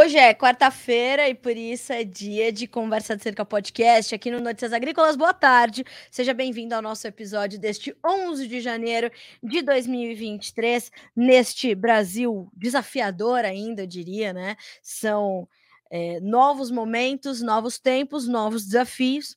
[0.00, 4.40] Hoje é quarta-feira e por isso é dia de Conversa de Cerca Podcast aqui no
[4.40, 5.14] Notícias Agrícolas.
[5.14, 9.10] Boa tarde, seja bem-vindo ao nosso episódio deste 11 de janeiro
[9.42, 14.56] de 2023, neste Brasil desafiador ainda, eu diria, né?
[14.82, 15.46] São
[15.90, 19.36] é, novos momentos, novos tempos, novos desafios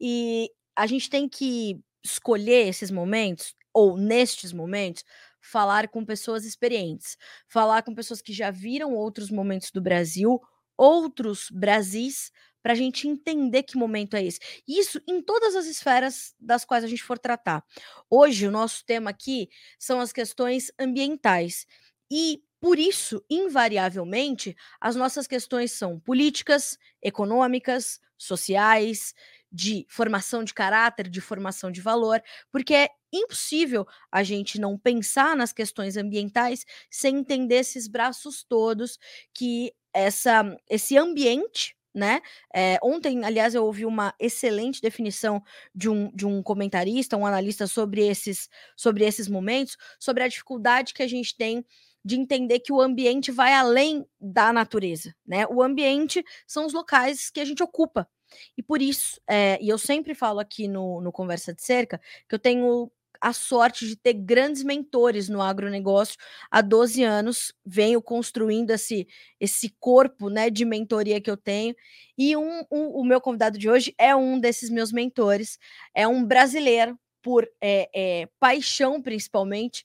[0.00, 5.04] e a gente tem que escolher esses momentos, ou nestes momentos,
[5.50, 7.16] falar com pessoas experientes,
[7.48, 10.40] falar com pessoas que já viram outros momentos do Brasil,
[10.76, 12.30] outros Brasis,
[12.62, 14.40] para a gente entender que momento é esse.
[14.66, 17.64] Isso em todas as esferas das quais a gente for tratar.
[18.10, 19.48] Hoje, o nosso tema aqui
[19.78, 21.66] são as questões ambientais.
[22.10, 29.14] E por isso, invariavelmente, as nossas questões são políticas, econômicas, sociais,
[29.50, 35.34] de formação de caráter, de formação de valor, porque é impossível a gente não pensar
[35.36, 38.98] nas questões ambientais sem entender esses braços todos
[39.34, 42.20] que essa esse ambiente né?
[42.54, 45.42] É, ontem, aliás, eu ouvi uma excelente definição
[45.74, 50.94] de um, de um comentarista, um analista sobre esses, sobre esses momentos, sobre a dificuldade
[50.94, 51.64] que a gente tem
[52.08, 55.46] de entender que o ambiente vai além da natureza, né?
[55.48, 58.08] O ambiente são os locais que a gente ocupa,
[58.56, 62.34] e por isso, é, e eu sempre falo aqui no, no Conversa de Cerca, que
[62.34, 66.16] eu tenho a sorte de ter grandes mentores no agronegócio.
[66.50, 69.06] Há 12 anos, venho construindo esse,
[69.38, 71.74] esse corpo né, de mentoria que eu tenho,
[72.16, 75.58] e um, um, o meu convidado de hoje é um desses meus mentores,
[75.94, 79.84] é um brasileiro, por é, é, paixão principalmente,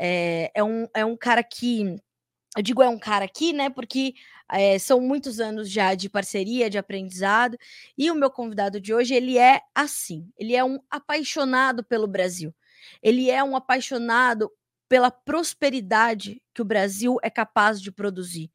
[0.00, 1.96] é, é, um, é um cara que
[2.56, 3.68] eu digo é um cara aqui, né?
[3.68, 4.14] Porque
[4.50, 7.58] é, são muitos anos já de parceria, de aprendizado.
[7.98, 10.30] E o meu convidado de hoje, ele é assim.
[10.38, 12.54] Ele é um apaixonado pelo Brasil.
[13.02, 14.50] Ele é um apaixonado
[14.88, 18.50] pela prosperidade que o Brasil é capaz de produzir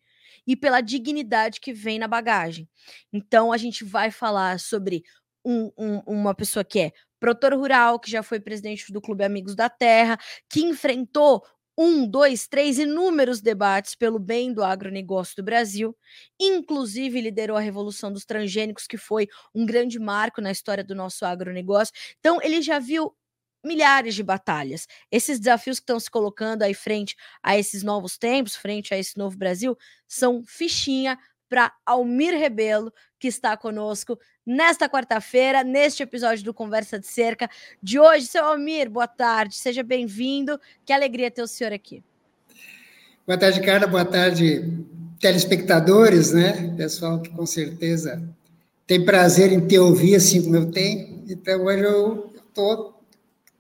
[0.48, 2.70] e pela dignidade que vem na bagagem.
[3.12, 5.04] Então, a gente vai falar sobre
[5.44, 9.56] um, um, uma pessoa que é produtor rural, que já foi presidente do Clube Amigos
[9.56, 10.18] da Terra,
[10.50, 11.44] que enfrentou
[11.82, 15.96] um, dois, três inúmeros debates pelo bem do agronegócio do Brasil,
[16.38, 21.26] inclusive liderou a Revolução dos Transgênicos, que foi um grande marco na história do nosso
[21.26, 21.94] agronegócio.
[22.20, 23.16] Então, ele já viu
[23.64, 24.88] milhares de batalhas.
[25.10, 29.18] Esses desafios que estão se colocando aí frente a esses novos tempos, frente a esse
[29.18, 31.18] novo Brasil, são fichinha
[31.50, 37.50] para Almir Rebelo, que está conosco nesta quarta-feira, neste episódio do Conversa de Cerca
[37.82, 38.28] de hoje.
[38.28, 40.60] Seu Almir, boa tarde, seja bem-vindo.
[40.86, 42.04] Que alegria ter o senhor aqui.
[43.26, 43.88] Boa tarde, Carla.
[43.88, 44.64] Boa tarde,
[45.20, 46.74] telespectadores, né?
[46.78, 48.24] Pessoal que com certeza
[48.88, 51.24] tem prazer em te ouvir assim como eu tenho.
[51.28, 53.04] Então, hoje eu estou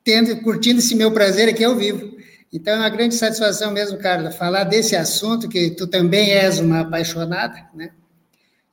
[0.03, 2.18] tendo, curtindo esse meu prazer aqui ao vivo.
[2.51, 6.81] Então, é uma grande satisfação mesmo, Carla, falar desse assunto, que tu também és uma
[6.81, 7.91] apaixonada, né?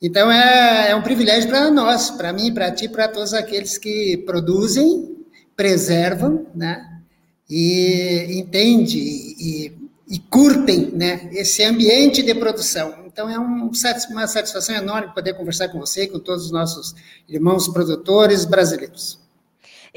[0.01, 4.17] Então, é, é um privilégio para nós, para mim, para ti, para todos aqueles que
[4.27, 5.17] produzem,
[5.55, 7.01] preservam, né?
[7.49, 9.73] E entende e,
[10.09, 11.29] e curtem, né?
[11.33, 13.05] Esse ambiente de produção.
[13.07, 13.71] Então, é um,
[14.11, 16.95] uma satisfação enorme poder conversar com você e com todos os nossos
[17.29, 19.26] irmãos produtores brasileiros.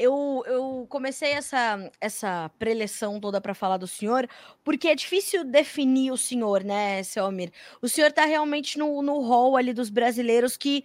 [0.00, 4.26] Eu, eu comecei essa, essa preleção toda para falar do senhor,
[4.64, 7.52] porque é difícil definir o senhor, né, Selmir?
[7.82, 10.84] O senhor está realmente no, no hall ali dos brasileiros que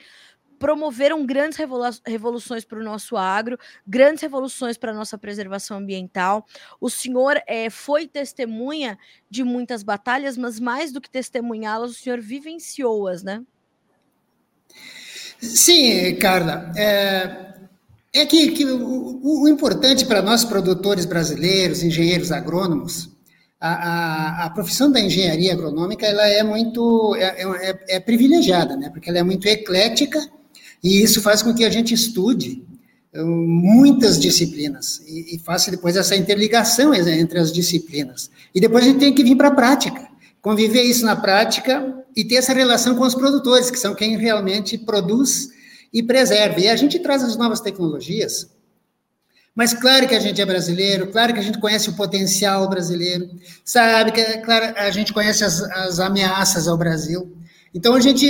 [0.59, 6.45] promoveram grandes revolu revoluções para o nosso agro, grandes revoluções para a nossa preservação ambiental.
[6.79, 8.97] O senhor é, foi testemunha
[9.29, 13.43] de muitas batalhas, mas mais do que testemunhá-las, o senhor vivenciou-as, né?
[15.39, 16.71] Sim, Carla.
[16.75, 17.54] É,
[18.15, 23.09] é que, que o, o, importante para nós produtores brasileiros, engenheiros agrônomos,
[23.59, 28.89] a, a, a, profissão da engenharia agronômica ela é muito é, é, é, privilegiada, né?
[28.89, 30.19] Porque ela é muito eclética
[30.81, 32.63] e isso faz com que a gente estude
[33.13, 38.31] hum, muitas disciplinas e, e faça depois essa interligação entre as disciplinas.
[38.53, 40.07] E depois a gente tem que vir para a prática,
[40.41, 44.77] conviver isso na prática e ter essa relação com os produtores, que são quem realmente
[44.77, 45.50] produz
[45.91, 46.63] e preserve.
[46.63, 48.49] E a gente traz as novas tecnologias,
[49.55, 53.29] mas claro que a gente é brasileiro, claro que a gente conhece o potencial brasileiro,
[53.63, 57.31] sabe que, claro, a gente conhece as, as ameaças ao Brasil.
[57.73, 58.25] Então, a gente,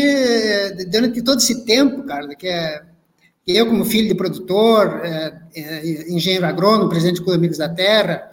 [0.89, 2.81] durante todo esse tempo, Carla, que é
[3.47, 8.31] eu, como filho de produtor, é, é, engenheiro agrônomo, presidente do Clube Amigos da Terra,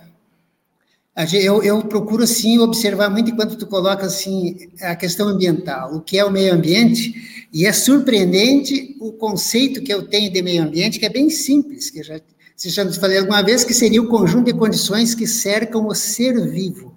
[1.35, 6.19] eu, eu, procuro, sim, observar muito enquanto tu coloca, assim, a questão ambiental, o que
[6.19, 10.99] é o meio ambiente, e é surpreendente o conceito que eu tenho de meio ambiente,
[10.99, 12.19] que é bem simples, que já,
[12.57, 16.41] já te falei alguma vez, que seria o conjunto de condições que cercam o ser
[16.49, 16.95] vivo.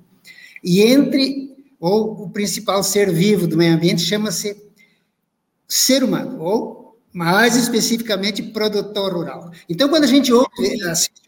[0.64, 4.56] E entre ou o principal ser vivo do meio ambiente chama-se
[5.68, 6.75] ser humano, ou
[7.16, 9.50] mais especificamente produtor rural.
[9.70, 10.50] Então, quando a gente ouve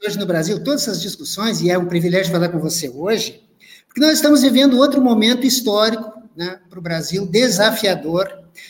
[0.06, 3.42] hoje no Brasil todas essas discussões, e é um privilégio falar com você hoje,
[3.88, 8.28] porque nós estamos vivendo outro momento histórico né, para o Brasil, desafiador.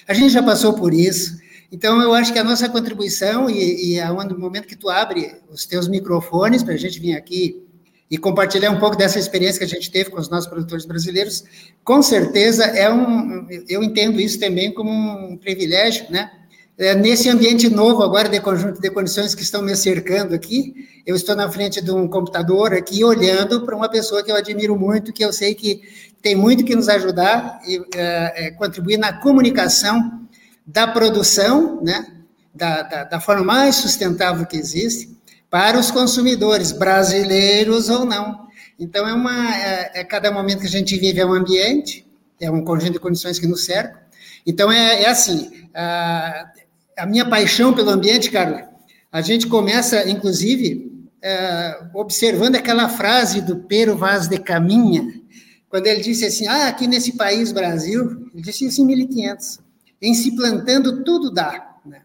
[0.08, 1.40] A gente já passou por isso.
[1.72, 5.38] Então, eu acho que a nossa contribuição, e, e é no momento que tu abre
[5.50, 7.64] os teus microfones para a gente vir aqui
[8.12, 11.44] e compartilhar um pouco dessa experiência que a gente teve com os nossos produtores brasileiros,
[11.84, 16.32] com certeza é um, eu entendo isso também como um privilégio, né?
[16.80, 21.16] É, nesse ambiente novo agora de conjunto de condições que estão me cercando aqui, eu
[21.16, 25.12] estou na frente de um computador aqui olhando para uma pessoa que eu admiro muito,
[25.12, 25.82] que eu sei que
[26.22, 30.22] tem muito que nos ajudar e é, é, contribuir na comunicação
[30.68, 32.06] da produção, né,
[32.54, 35.18] da, da, da, forma mais sustentável que existe,
[35.50, 38.48] para os consumidores, brasileiros ou não.
[38.78, 42.06] Então, é, uma, é, é cada momento que a gente vive é um ambiente,
[42.40, 44.00] é um conjunto de condições que nos cercam.
[44.46, 46.52] Então, é, é assim, a,
[46.98, 48.70] a, minha paixão pelo ambiente, Carla,
[49.12, 50.92] a gente começa, inclusive,
[51.22, 55.22] é, observando aquela frase do Pero Vaz de Caminha,
[55.70, 59.60] quando ele disse assim, ah, aqui nesse país, Brasil, ele disse isso em 1500,
[60.02, 61.76] em se plantando tudo dá.
[61.86, 62.02] Né?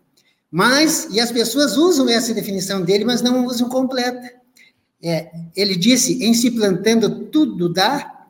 [0.51, 4.33] Mas, e as pessoas usam essa definição dele, mas não usam completa.
[5.03, 8.27] É, ele disse, em se plantando tudo dá,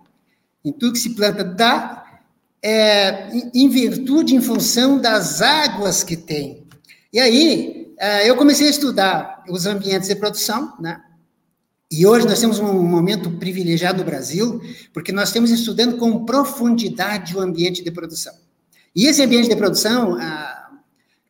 [0.64, 2.01] em tudo que se planta dá,
[2.62, 6.64] é, em virtude, em função das águas que tem.
[7.12, 11.00] E aí, é, eu comecei a estudar os ambientes de produção, né?
[11.90, 14.62] E hoje nós temos um momento privilegiado no Brasil,
[14.94, 18.32] porque nós estamos estudando com profundidade o ambiente de produção.
[18.96, 20.70] E esse ambiente de produção, ah,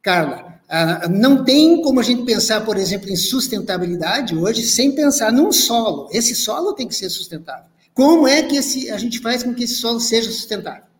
[0.00, 5.32] Carla, ah, não tem como a gente pensar, por exemplo, em sustentabilidade hoje sem pensar
[5.32, 6.08] num solo.
[6.12, 7.64] Esse solo tem que ser sustentável.
[7.92, 10.91] Como é que esse, a gente faz com que esse solo seja sustentável?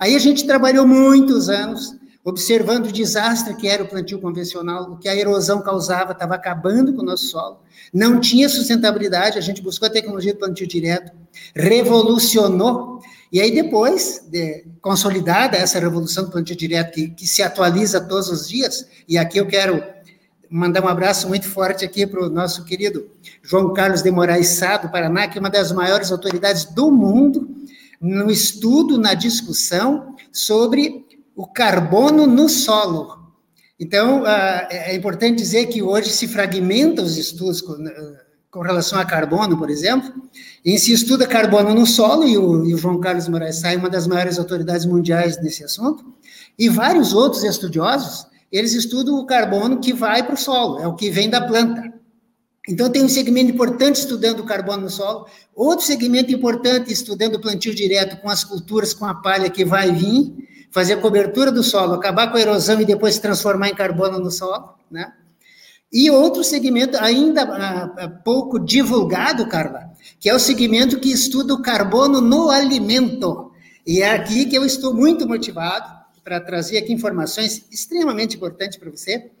[0.00, 1.94] Aí a gente trabalhou muitos anos
[2.24, 6.92] observando o desastre que era o plantio convencional, o que a erosão causava, estava acabando
[6.92, 7.60] com o nosso solo,
[7.94, 11.12] não tinha sustentabilidade, a gente buscou a tecnologia do plantio direto,
[11.54, 13.00] revolucionou
[13.32, 18.28] e aí, depois de consolidada essa revolução do plantio direto, que, que se atualiza todos
[18.28, 19.84] os dias, e aqui eu quero
[20.50, 23.08] mandar um abraço muito forte aqui para o nosso querido
[23.40, 27.48] João Carlos de Moraes Sá, do Paraná, que é uma das maiores autoridades do mundo
[28.00, 31.04] no estudo, na discussão sobre
[31.36, 33.20] o carbono no solo.
[33.78, 37.62] Então, ah, é importante dizer que hoje se fragmentam os estudos
[38.50, 40.12] com relação a carbono, por exemplo,
[40.64, 44.06] em se estuda carbono no solo, e o, e João Carlos Moraes Sai uma das
[44.06, 46.04] maiores autoridades mundiais nesse assunto,
[46.58, 50.94] e vários outros estudiosos, eles estudam o carbono que vai para o solo, é o
[50.94, 51.99] que vem da planta.
[52.70, 57.40] Então, tem um segmento importante estudando o carbono no solo, outro segmento importante estudando o
[57.40, 60.32] plantio direto com as culturas, com a palha que vai vir,
[60.70, 64.20] fazer a cobertura do solo, acabar com a erosão e depois se transformar em carbono
[64.20, 65.12] no solo, né?
[65.92, 69.90] E outro segmento ainda uh, pouco divulgado, Carla,
[70.20, 73.50] que é o segmento que estuda o carbono no alimento.
[73.84, 78.88] E é aqui que eu estou muito motivado para trazer aqui informações extremamente importantes para
[78.88, 79.32] você,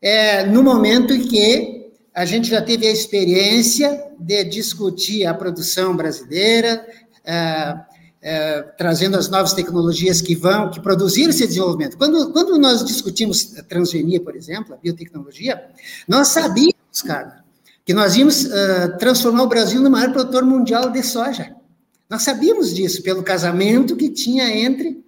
[0.00, 1.87] é, no momento em que
[2.18, 6.84] a gente já teve a experiência de discutir a produção brasileira,
[7.24, 7.78] é,
[8.20, 11.96] é, trazendo as novas tecnologias que vão, que produziram esse desenvolvimento.
[11.96, 15.64] Quando, quando nós discutimos transgenia, por exemplo, a biotecnologia,
[16.08, 17.44] nós sabíamos, cara,
[17.84, 21.54] que nós íamos uh, transformar o Brasil no maior produtor mundial de soja.
[22.10, 25.04] Nós sabíamos disso pelo casamento que tinha entre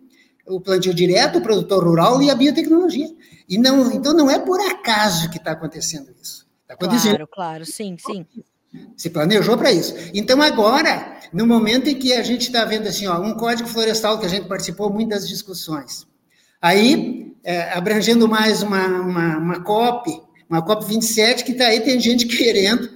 [0.47, 3.09] o plantio direto, o produtor rural e a biotecnologia.
[3.49, 6.49] E não, então não é por acaso que está acontecendo isso.
[6.71, 7.15] Acontecendo.
[7.15, 8.25] Claro, claro, sim, sim.
[8.97, 9.95] Se planejou para isso.
[10.15, 14.19] Então, agora, no momento em que a gente está vendo assim, ó, um código florestal
[14.19, 16.07] que a gente participou muito das discussões,
[16.63, 21.99] aí, é, abrangendo mais uma, uma, uma COP, uma COP 27, que está aí, tem
[21.99, 22.89] gente querendo,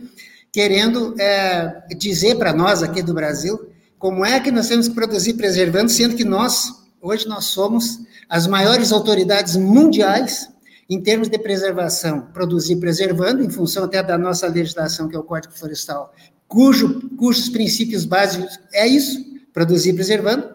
[0.53, 5.35] querendo é, dizer para nós aqui do Brasil como é que nós temos que produzir
[5.35, 10.49] preservando, sendo que nós, hoje, nós somos as maiores autoridades mundiais
[10.89, 15.23] em termos de preservação, produzir preservando, em função até da nossa legislação, que é o
[15.23, 16.13] Código Florestal,
[16.47, 20.53] cujo, cujos princípios básicos é isso, produzir preservando.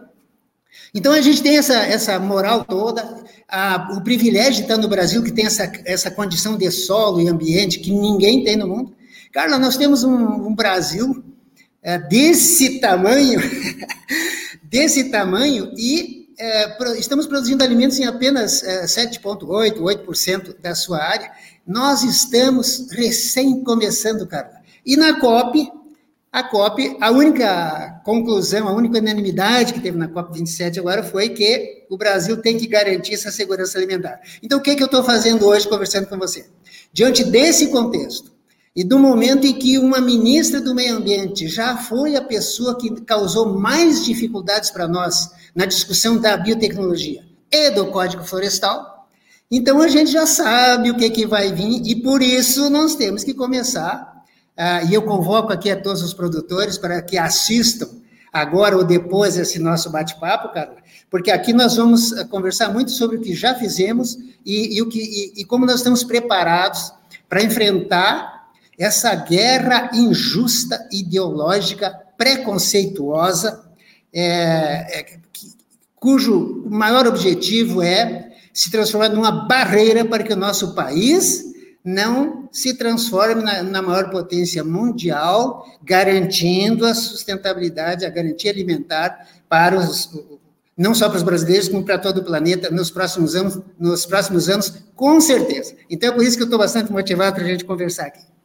[0.94, 5.24] Então, a gente tem essa, essa moral toda, a, o privilégio de estar no Brasil,
[5.24, 8.96] que tem essa, essa condição de solo e ambiente que ninguém tem no mundo.
[9.32, 11.24] Carla, nós temos um, um Brasil
[11.82, 13.40] é, desse tamanho,
[14.64, 21.30] desse tamanho, e é, estamos produzindo alimentos em apenas é, 7,8%, 8% da sua área.
[21.68, 24.60] Nós estamos recém começando, Carla.
[24.86, 25.70] E na COP,
[26.32, 31.30] a COP, a única conclusão, a única unanimidade que teve na COP 27 agora foi
[31.30, 34.22] que o Brasil tem que garantir essa segurança alimentar.
[34.42, 36.48] Então, o que, é que eu estou fazendo hoje conversando com você?
[36.94, 38.32] Diante desse contexto,
[38.76, 43.02] e do momento em que uma ministra do Meio Ambiente já foi a pessoa que
[43.02, 49.08] causou mais dificuldades para nós na discussão da biotecnologia e do Código Florestal,
[49.52, 53.24] então a gente já sabe o que, que vai vir e por isso nós temos
[53.24, 54.24] que começar
[54.56, 57.88] ah, e eu convoco aqui a todos os produtores para que assistam
[58.32, 60.76] agora ou depois esse nosso bate-papo, Carla,
[61.10, 64.88] porque aqui nós vamos ah, conversar muito sobre o que já fizemos e, e o
[64.88, 66.94] que, e, e como nós estamos preparados
[67.28, 68.39] para enfrentar
[68.80, 73.62] essa guerra injusta, ideológica, preconceituosa,
[74.14, 75.20] é, é,
[75.98, 81.44] cujo maior objetivo é se transformar numa barreira para que o nosso país
[81.84, 89.78] não se transforme na, na, maior potência mundial, garantindo a sustentabilidade, a garantia alimentar para
[89.78, 90.10] os
[90.78, 94.48] não só para os brasileiros, como para todo o planeta nos próximos anos, nos próximos
[94.48, 95.76] anos, com certeza.
[95.90, 98.39] Então é por isso que eu estou bastante motivado para a gente conversar aqui.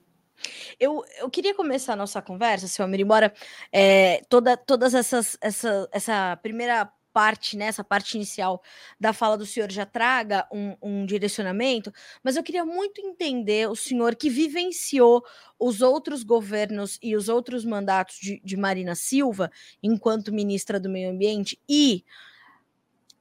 [0.79, 3.33] Eu, eu queria começar a nossa conversa, seu Amir, embora
[3.73, 8.61] é, toda, todas essas essa, essa primeira parte, né, essa parte inicial
[8.99, 11.93] da fala do senhor já traga um, um, direcionamento,
[12.25, 15.25] mas eu queria muito entender o senhor que vivenciou
[15.57, 19.49] os outros governos e os outros mandatos de, de Marina Silva
[19.81, 22.05] enquanto ministra do Meio Ambiente e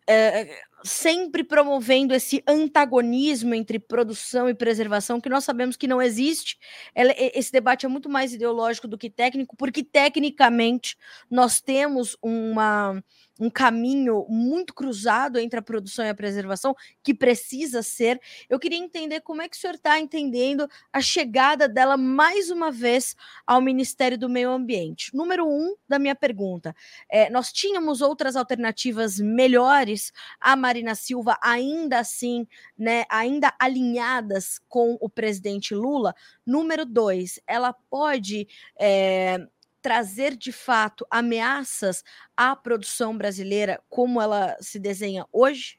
[0.08, 6.58] é, sempre promovendo esse antagonismo entre produção e preservação, que nós sabemos que não existe.
[6.96, 10.98] esse debate é muito mais ideológico do que técnico, porque tecnicamente
[11.30, 13.02] nós temos uma
[13.40, 18.20] um caminho muito cruzado entre a produção e a preservação, que precisa ser.
[18.50, 22.72] Eu queria entender como é que o senhor está entendendo a chegada dela mais uma
[22.72, 25.16] vez ao Ministério do Meio Ambiente.
[25.16, 26.76] Número um da minha pergunta:
[27.10, 32.48] é, nós tínhamos outras alternativas melhores, a Marina Silva ainda assim,
[32.78, 36.14] né, ainda alinhadas com o presidente Lula.
[36.46, 38.48] Número dois, ela pode.
[38.80, 39.48] É,
[39.84, 42.04] trazer de fato ameaças
[42.36, 45.78] à produção brasileira como ela se desenha hoje?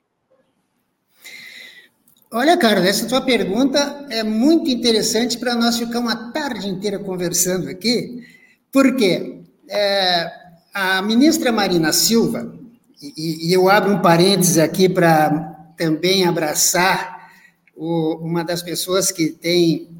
[2.30, 7.68] Olha, Carlos, essa tua pergunta é muito interessante para nós ficar uma tarde inteira conversando
[7.68, 8.26] aqui,
[8.70, 10.30] porque é,
[10.74, 12.52] a ministra Marina Silva,
[13.00, 15.30] e, e, eu abro um parêntese aqui para
[15.76, 17.30] também abraçar
[17.76, 19.93] o, uma das pessoas que tem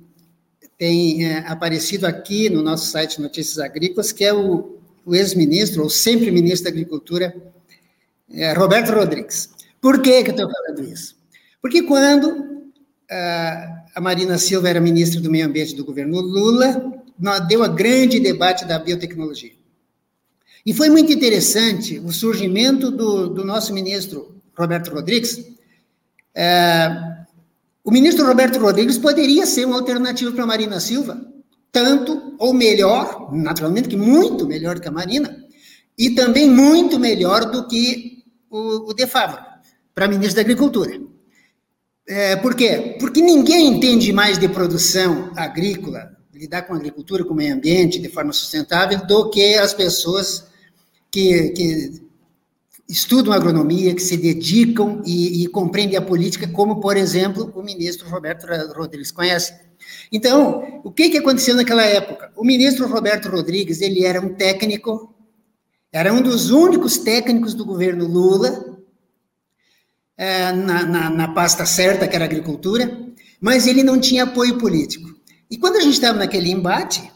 [0.85, 5.89] tem é, aparecido aqui no nosso site Notícias Agrícolas, que é o, o ex-ministro, ou
[5.89, 7.35] sempre ministro da Agricultura,
[8.31, 9.49] é, Roberto Rodrigues.
[9.81, 11.17] Por que, que eu estou falando isso?
[11.63, 12.71] Porque quando
[13.11, 17.03] a, Marina Silva era ministra do Meio Ambiente do governo Lula,
[17.49, 19.53] deu a grande debate da biotecnologia.
[20.67, 25.47] E foi muito interessante o surgimento do, do nosso ministro Roberto Rodrigues,
[26.35, 27.14] é,
[27.85, 31.21] o ministro Roberto Rodrigues poderia ser uma alternativa para Marina Silva,
[31.71, 35.45] tanto ou melhor, naturalmente que muito melhor que a Marina,
[35.97, 39.39] e também muito melhor do que o, o De Favre,
[39.95, 40.99] para ministro da Agricultura.
[42.09, 42.97] É, por quê?
[42.99, 47.99] Porque ninguém entende mais de produção agrícola, lidar com a agricultura, com o meio ambiente
[47.99, 50.47] de forma sustentável, do que as pessoas
[51.11, 52.04] que, que
[52.89, 58.09] estudam agronomia, que se dedicam e, e, compreendem a política, como, por exemplo, o ministro
[58.09, 59.55] Roberto Rodrigues conhece.
[60.13, 62.31] Então, o que, que aconteceu naquela época?
[62.37, 65.15] O ministro Roberto Rodrigues, ele era um técnico,
[65.91, 68.79] era um dos únicos técnicos do governo Lula,
[70.17, 75.09] é, na, na, na pasta certa, que era agricultura, mas ele não tinha apoio político.
[75.51, 77.11] E quando a gente estava naquele embate,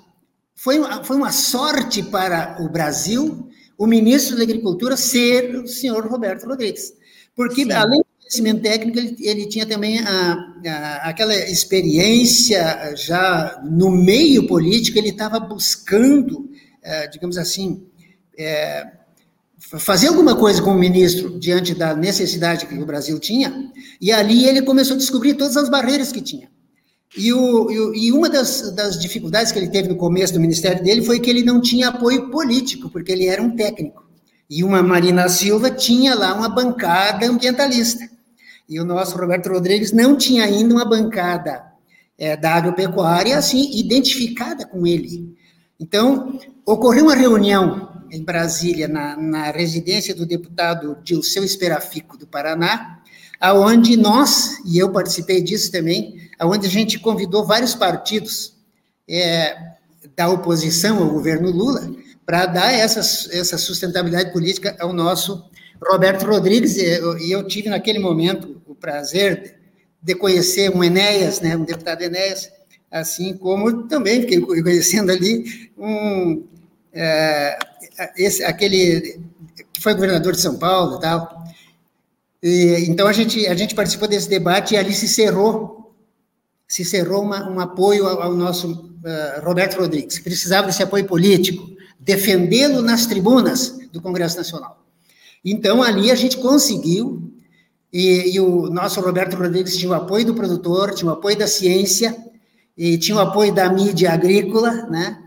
[0.54, 3.48] foi foi uma sorte para o Brasil
[3.78, 6.92] o ministro da Agricultura ser o senhor Roberto Rodrigues.
[7.34, 7.72] Porque, Sim.
[7.72, 14.48] além do conhecimento técnico, ele, ele tinha também a, a, aquela experiência já no meio
[14.48, 16.50] político, ele estava buscando,
[16.82, 17.86] é, digamos assim,
[18.36, 18.84] é,
[19.78, 24.62] fazer alguma coisa como ministro diante da necessidade que o Brasil tinha, e ali ele
[24.62, 26.50] começou a descobrir todas as barreiras que tinha.
[27.16, 31.02] E, o, e uma das, das, dificuldades que ele teve no começo do ministério dele
[31.02, 34.06] foi que ele não tinha apoio político, porque ele era um técnico.
[34.48, 38.08] E uma Marina Silva tinha lá uma bancada ambientalista.
[38.68, 41.64] E o nosso Roberto Rodrigues não tinha ainda uma bancada
[42.18, 45.34] é, da agropecuária assim identificada com ele.
[45.80, 53.00] Então, ocorreu uma reunião em Brasília, na, na residência do deputado Dilceu Esperafico, do Paraná,
[53.40, 58.54] aonde nós, e eu participei disso também, onde a gente convidou vários partidos
[59.08, 59.56] é,
[60.16, 61.90] da oposição ao governo Lula
[62.26, 63.00] para dar essa,
[63.34, 65.42] essa sustentabilidade política ao nosso
[65.82, 66.76] Roberto Rodrigues.
[66.76, 69.56] E eu, e eu tive, naquele momento, o prazer
[70.02, 72.50] de conhecer um Enéas, né, um deputado Enéas,
[72.90, 76.44] assim como também fiquei conhecendo ali um,
[76.92, 77.58] é,
[78.16, 79.20] esse, aquele
[79.72, 81.37] que foi governador de São Paulo e tal.
[82.42, 85.94] E, então a gente, a gente participou desse debate e ali se cerrou,
[86.66, 91.04] se cerrou uma, um apoio ao, ao nosso uh, Roberto Rodrigues, que precisava desse apoio
[91.04, 91.68] político,
[91.98, 94.84] defendê-lo nas tribunas do Congresso Nacional.
[95.44, 97.32] Então ali a gente conseguiu,
[97.92, 101.46] e, e o nosso Roberto Rodrigues tinha o apoio do produtor, tinha o apoio da
[101.46, 102.16] ciência,
[102.76, 105.20] e tinha o apoio da mídia agrícola, né?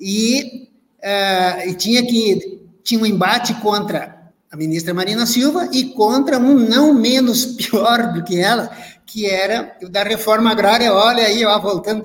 [0.00, 4.13] E, uh, e tinha que tinha um embate contra
[4.54, 8.68] a ministra Marina Silva e contra um não menos pior do que ela,
[9.04, 10.94] que era o da reforma agrária.
[10.94, 12.04] Olha aí, ó, voltando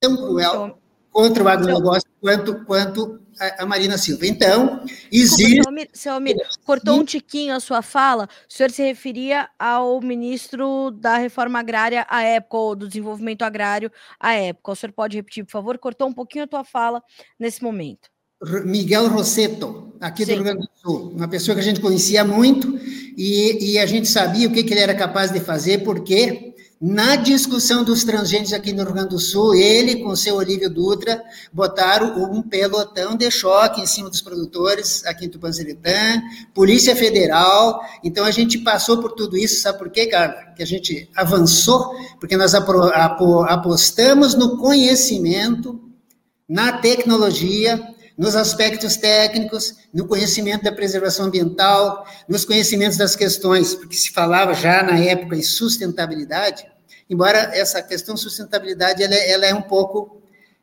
[0.00, 0.78] tão cruel
[1.10, 3.20] contra o agronegócio quanto quanto
[3.58, 4.24] a, Marina Silva.
[4.24, 5.56] Então, existe.
[5.56, 8.28] Desculpa, seu Almir, cortou um tiquinho a sua fala.
[8.48, 13.90] O senhor se referia ao ministro da Reforma Agrária à época, ou do desenvolvimento agrário
[14.20, 14.70] à época.
[14.70, 15.76] O senhor pode repetir, por favor?
[15.76, 17.02] Cortou um pouquinho a tua fala
[17.36, 18.12] nesse momento.
[18.64, 20.32] Miguel Rosseto, aqui Sim.
[20.32, 22.78] do Rio Grande do Sul, uma pessoa que a gente conhecia muito
[23.16, 26.52] e, e a gente sabia o que, que ele era capaz de fazer, porque
[26.84, 31.22] na discussão dos transgênicos aqui no Rio Grande do Sul, ele com seu Olívio Dutra
[31.52, 36.20] botaram um pelotão de choque em cima dos produtores aqui em Tupanziritã,
[36.52, 37.80] Polícia Federal.
[38.02, 40.34] Então a gente passou por tudo isso, sabe por quê, Carla?
[40.56, 45.80] Que a gente avançou, porque nós apostamos no conhecimento,
[46.48, 53.96] na tecnologia, nos aspectos técnicos, no conhecimento da preservação ambiental, nos conhecimentos das questões, porque
[53.96, 56.64] se falava já na época em sustentabilidade,
[57.08, 60.22] embora essa questão de sustentabilidade ela, é, ela é um pouco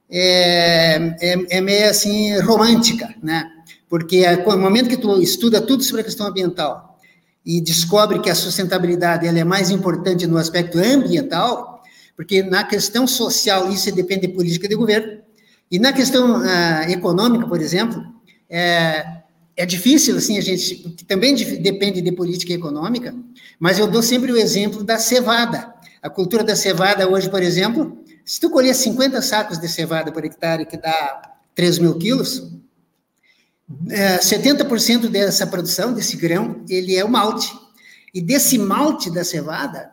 [0.10, 3.50] é, é, é, meio assim romântica, né?
[3.88, 7.00] Porque no momento que tu estuda tudo sobre a questão ambiental
[7.46, 11.82] e descobre que a sustentabilidade ela é mais importante no aspecto ambiental,
[12.16, 15.29] porque na questão social isso depende de política de governo
[15.72, 18.04] e na questão uh, econômica, por exemplo,
[18.50, 19.22] é,
[19.56, 23.14] é difícil, assim, a gente, que também depende de política econômica,
[23.60, 25.74] mas eu dou sempre o exemplo da cevada.
[26.02, 30.24] A cultura da cevada hoje, por exemplo, se tu colher 50 sacos de cevada por
[30.24, 32.52] hectare, que dá 3 mil quilos,
[33.90, 37.54] é, 70% dessa produção, desse grão, ele é o malte.
[38.14, 39.92] E desse malte da cevada,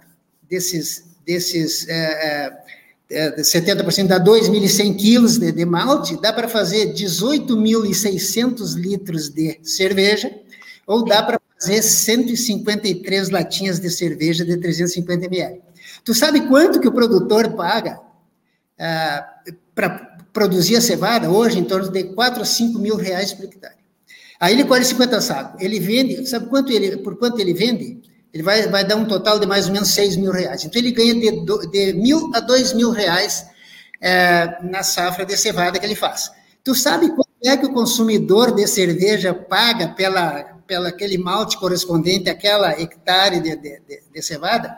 [0.48, 2.64] desses, desses é,
[3.10, 10.30] é, 70% dá 2.100 quilos de, de malte, dá para fazer 18.600 litros de cerveja,
[10.86, 15.60] ou dá para fazer 153 latinhas de cerveja de 350 ml.
[16.04, 18.00] Tu sabe quanto que o produtor paga
[18.78, 19.26] ah,
[19.74, 21.30] para produzir a cevada?
[21.30, 23.74] Hoje, em torno de 4 a 5 mil reais por hectare.
[24.38, 25.62] Aí ele colhe 50 sacos.
[25.62, 28.00] Ele vende, sabe quanto ele, por quanto ele vende?
[28.32, 30.64] Ele vai, vai dar um total de mais ou menos 6 mil reais.
[30.64, 31.30] Então ele ganha de,
[31.70, 33.46] de mil a 2 mil reais
[34.00, 36.30] é, na safra de cevada que ele faz.
[36.62, 42.28] Tu sabe quanto é que o consumidor de cerveja paga pela, pela aquele malte correspondente
[42.28, 44.76] àquela hectare de, de, de, de cevada?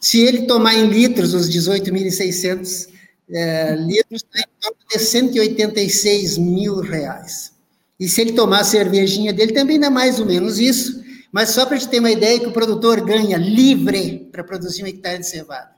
[0.00, 2.88] Se ele tomar em litros os 18.600
[3.32, 7.52] é, litros, está em torno de 186 mil reais.
[7.98, 10.99] E se ele tomar a cervejinha dele, também dá mais ou menos isso.
[11.32, 14.86] Mas só para te ter uma ideia que o produtor ganha livre para produzir um
[14.86, 15.70] hectare de cevada.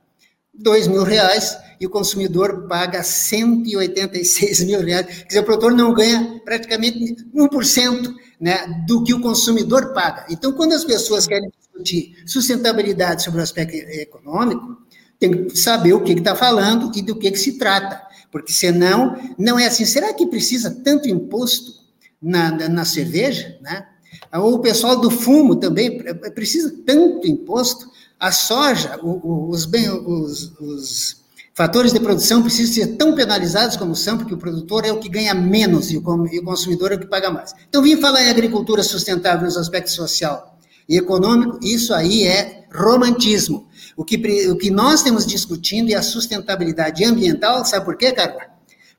[0.54, 5.06] dois mil reais e o consumidor paga 186 mil reais.
[5.06, 10.26] Quer dizer, o produtor não ganha praticamente 1% né, do que o consumidor paga.
[10.30, 14.76] Então, quando as pessoas querem discutir sustentabilidade sobre o aspecto econômico,
[15.18, 18.02] tem que saber o que está falando e do que, que se trata.
[18.30, 19.84] Porque senão, não é assim.
[19.84, 21.72] Será que precisa tanto imposto
[22.20, 23.56] na, na, na cerveja?
[23.60, 23.86] Né?
[24.34, 26.02] Ou o pessoal do fumo também
[26.34, 27.90] precisa tanto imposto?
[28.18, 31.22] A soja, os, bem, os, os
[31.54, 35.08] fatores de produção precisam ser tão penalizados como são, porque o produtor é o que
[35.08, 36.02] ganha menos e o
[36.44, 37.52] consumidor é o que paga mais.
[37.68, 40.58] Então, vim falar em agricultura sustentável nos aspectos social
[40.88, 43.66] e econômico, isso aí é romantismo.
[43.96, 44.16] O que,
[44.48, 48.40] o que nós temos discutindo é a sustentabilidade ambiental, sabe por quê, Carla?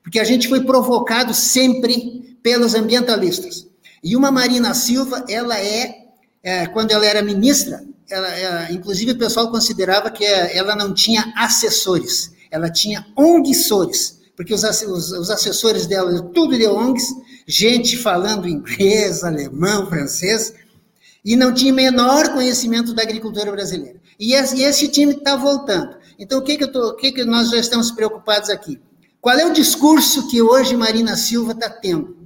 [0.02, 3.66] Porque a gente foi provocado sempre pelos ambientalistas.
[4.04, 6.04] E uma Marina Silva, ela é,
[6.42, 11.32] é quando ela era ministra, ela, ela, inclusive o pessoal considerava que ela não tinha
[11.34, 17.08] assessores, ela tinha onguissores, porque os, os, os assessores dela, tudo de ONGs,
[17.46, 20.52] gente falando inglês, alemão, francês,
[21.24, 23.98] e não tinha menor conhecimento da agricultura brasileira.
[24.20, 25.96] E esse, time está voltando.
[26.18, 28.78] Então, o que, que, tô, o que, que nós já estamos preocupados aqui?
[29.18, 32.23] Qual é o discurso que hoje Marina Silva está tendo?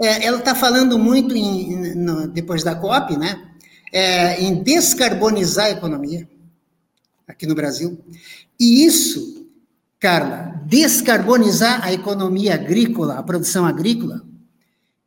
[0.00, 3.50] É, ela está falando muito, em, no, depois da COP, né,
[3.92, 6.28] é, em descarbonizar a economia
[7.28, 8.02] aqui no Brasil.
[8.58, 9.46] E isso,
[9.98, 14.22] Carla, descarbonizar a economia agrícola, a produção agrícola,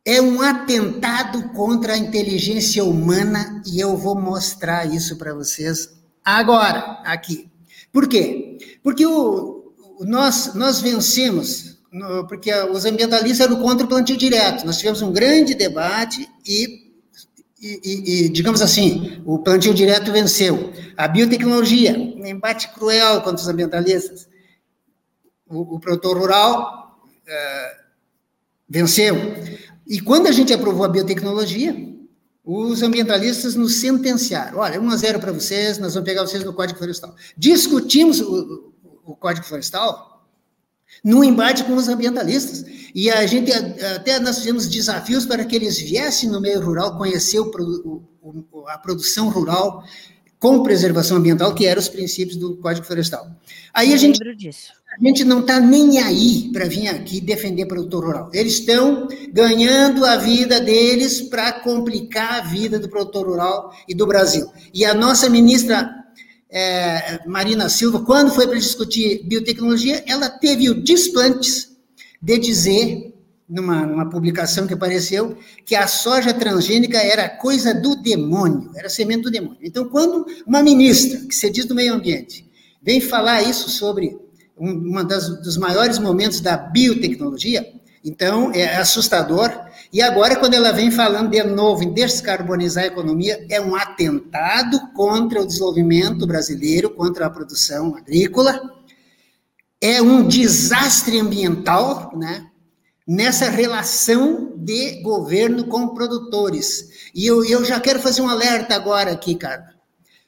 [0.06, 5.90] é um atentado contra a inteligência humana e eu vou mostrar isso para vocês
[6.24, 7.50] agora, aqui.
[7.92, 8.58] Por quê?
[8.84, 14.66] Porque o, nós, nós vencemos, no, porque os ambientalistas eram contra o plantio direto.
[14.66, 16.92] Nós tivemos um grande debate e,
[17.62, 20.74] e, e, e digamos assim, o plantio direto venceu.
[20.98, 24.28] A biotecnologia, um embate cruel contra os ambientalistas.
[25.48, 27.84] O, o produtor rural uh,
[28.68, 29.16] venceu.
[29.88, 31.76] E quando a gente aprovou a biotecnologia,
[32.44, 34.58] os ambientalistas nos sentenciaram.
[34.58, 37.16] Olha, 1 a 0 para vocês, nós vamos pegar vocês no Código Florestal.
[37.38, 38.74] Discutimos o,
[39.06, 40.13] o Código Florestal
[41.04, 42.66] no embate com os ambientalistas.
[42.94, 43.52] E a gente
[43.96, 48.78] até nós fizemos desafios para que eles viessem no meio rural conhecer o, o, a
[48.78, 49.84] produção rural
[50.40, 53.26] com preservação ambiental, que eram os princípios do Código Florestal.
[53.74, 58.30] Aí a gente, a gente não está nem aí para vir aqui defender produtor rural.
[58.34, 64.06] Eles estão ganhando a vida deles para complicar a vida do produtor rural e do
[64.06, 64.46] Brasil.
[64.74, 66.03] E a nossa ministra
[66.54, 71.72] é, Marina Silva, quando foi para discutir biotecnologia, ela teve o desplantes
[72.22, 73.14] de dizer
[73.50, 75.36] numa, numa publicação que apareceu,
[75.66, 79.60] que a soja transgênica era coisa do demônio, era semente do demônio.
[79.62, 82.50] Então, quando uma ministra, que se diz do meio ambiente,
[82.82, 84.16] vem falar isso sobre
[84.58, 87.66] um das, dos maiores momentos da biotecnologia,
[88.04, 89.52] então é assustador.
[89.94, 94.92] E agora, quando ela vem falando de novo em descarbonizar a economia, é um atentado
[94.96, 98.60] contra o desenvolvimento brasileiro, contra a produção agrícola,
[99.80, 102.48] é um desastre ambiental, né?
[103.08, 107.12] nessa relação de governo com produtores.
[107.14, 109.76] E eu, eu já quero fazer um alerta agora aqui, cara.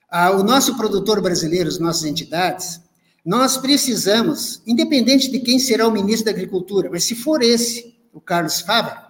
[0.07, 2.81] Ah, o nosso produtor brasileiro, as nossas entidades,
[3.25, 8.21] nós precisamos, independente de quem será o ministro da Agricultura, mas se for esse, o
[8.21, 9.04] Carlos Fávaro,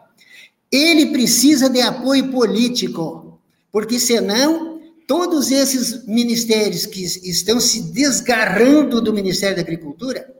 [0.71, 3.39] ele precisa de apoio político,
[3.71, 10.33] porque senão todos esses ministérios que estão se desgarrando do Ministério da Agricultura,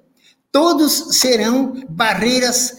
[0.52, 2.78] todos serão barreiras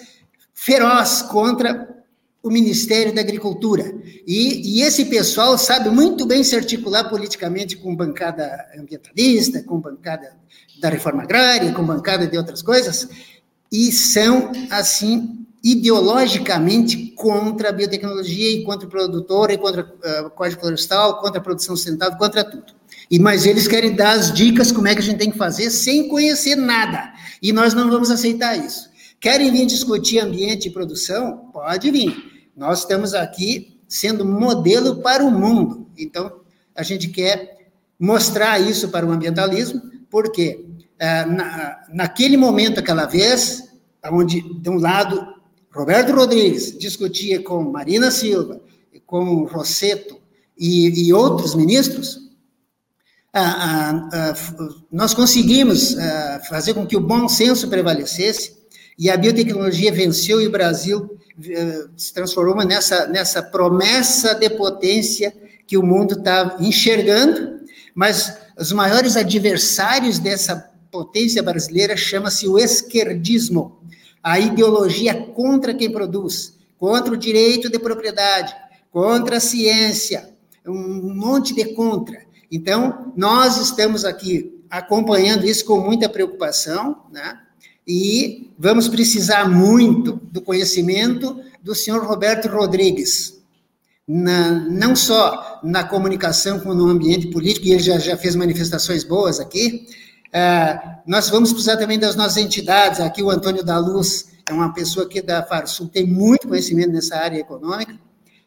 [0.52, 1.96] feroz contra
[2.42, 3.94] o Ministério da Agricultura.
[4.26, 10.36] E, e, esse pessoal sabe muito bem se articular politicamente com bancada ambientalista, com bancada
[10.80, 13.08] da reforma agrária, com bancada de outras coisas,
[13.70, 19.82] e são, assim, ideologicamente contra a biotecnologia e contra o produtor, e contra
[20.24, 22.72] o Código Florestal, contra a produção sustentável, contra tudo.
[23.10, 25.70] E, mas eles querem dar as dicas como é que a gente tem que fazer
[25.70, 27.12] sem conhecer nada.
[27.42, 28.88] E nós não vamos aceitar isso.
[29.18, 31.50] Querem vir discutir ambiente e produção?
[31.52, 32.14] Pode vir.
[32.56, 35.88] Nós estamos aqui sendo modelo para o mundo.
[35.98, 36.42] Então,
[36.76, 40.64] a gente quer mostrar isso para o ambientalismo, porque
[40.96, 43.64] é, na, naquele momento, aquela vez,
[44.12, 45.35] onde, de um lado,
[45.76, 48.60] Roberto Rodrigues discutia com Marina Silva,
[49.04, 50.18] com Rosseto
[50.58, 52.26] e, e outros ministros,
[54.90, 55.94] nós conseguimos
[56.48, 58.56] fazer com que o bom senso prevalecesse
[58.98, 65.34] e a biotecnologia venceu e o Brasil uh, se transformou nessa, nessa promessa de potência
[65.66, 67.60] que o mundo está enxergando,
[67.94, 73.82] mas os maiores adversários dessa potência brasileira chama-se o esquerdismo,
[74.26, 78.52] a ideologia contra quem produz, contra o direito de propriedade,
[78.90, 80.30] contra a ciência,
[80.66, 82.26] um monte de contra.
[82.50, 87.38] Então, nós estamos aqui acompanhando isso com muita preocupação, né?
[87.86, 93.40] e vamos precisar muito do conhecimento do senhor Roberto Rodrigues,
[94.08, 99.04] na, não só na comunicação com o ambiente político, e ele já, já fez manifestações
[99.04, 99.86] boas aqui,
[100.32, 104.72] é, nós vamos precisar também das nossas entidades, aqui o Antônio da Luz é uma
[104.72, 107.98] pessoa que da Farsul tem muito conhecimento nessa área econômica,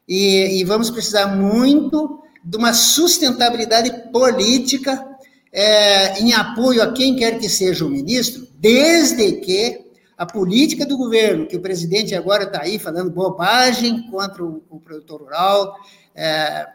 [0.07, 5.05] e, e vamos precisar muito de uma sustentabilidade política
[5.51, 10.97] é, em apoio a quem quer que seja o ministro, desde que a política do
[10.97, 15.75] governo, que o presidente agora está aí falando bobagem contra o, o produtor rural,
[16.15, 16.67] é,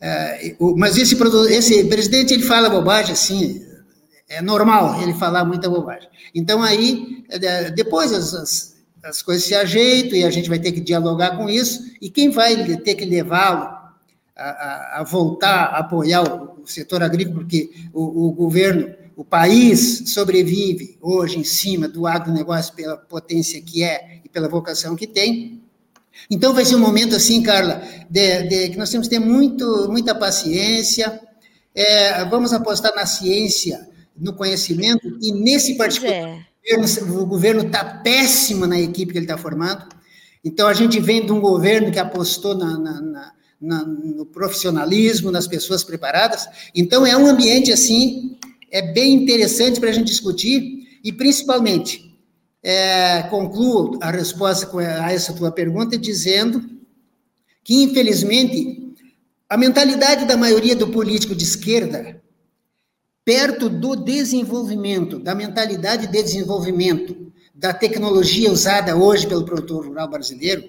[0.00, 1.16] é, o, mas esse,
[1.50, 3.64] esse presidente ele fala bobagem assim,
[4.32, 6.08] é normal ele falar muita bobagem.
[6.34, 10.72] Então aí, é, depois as, as, as coisas se ajeitam e a gente vai ter
[10.72, 13.64] que dialogar com isso, e quem vai ter que levá-lo
[14.34, 19.24] a, a, a, voltar a apoiar o, o setor agrícola, porque o, o, governo o
[19.24, 25.06] país sobrevive hoje em cima do agronegócio pela potência que é e pela vocação que
[25.06, 25.60] tem.
[26.30, 29.88] Então vai ser um momento assim, Carla, de, de que nós temos que ter muito,
[29.90, 31.20] muita paciência.
[31.74, 33.88] É, vamos apostar na ciência,
[34.22, 36.76] no conhecimento e nesse particular é.
[37.10, 39.84] o governo está péssimo na equipe que ele está formando.
[40.44, 43.32] Então a gente vem de um governo que apostou na, na, na
[43.62, 46.48] na, no profissionalismo, nas pessoas preparadas.
[46.74, 48.36] Então, é um ambiente, assim,
[48.72, 52.12] é bem interessante para a gente discutir, e principalmente,
[52.62, 54.68] é, concluo a resposta
[55.04, 56.64] a essa tua pergunta dizendo
[57.62, 58.94] que, infelizmente,
[59.48, 62.21] a mentalidade da maioria do político de esquerda,
[63.24, 70.64] perto do desenvolvimento, da mentalidade de desenvolvimento da tecnologia usada hoje pelo produtor rural brasileiro,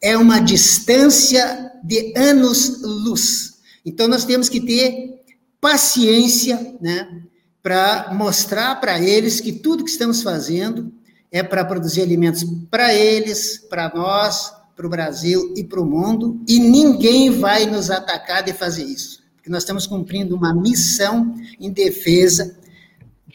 [0.00, 3.58] é uma distância de anos-luz.
[3.84, 5.20] Então, nós temos que ter
[5.60, 7.22] paciência, né,
[7.62, 10.92] para mostrar para eles que tudo que estamos fazendo
[11.30, 16.42] é para produzir alimentos para eles, para nós, para o Brasil e para o mundo,
[16.48, 21.68] e ninguém vai nos atacar de fazer isso, porque nós estamos cumprindo uma missão em
[21.68, 22.56] defesa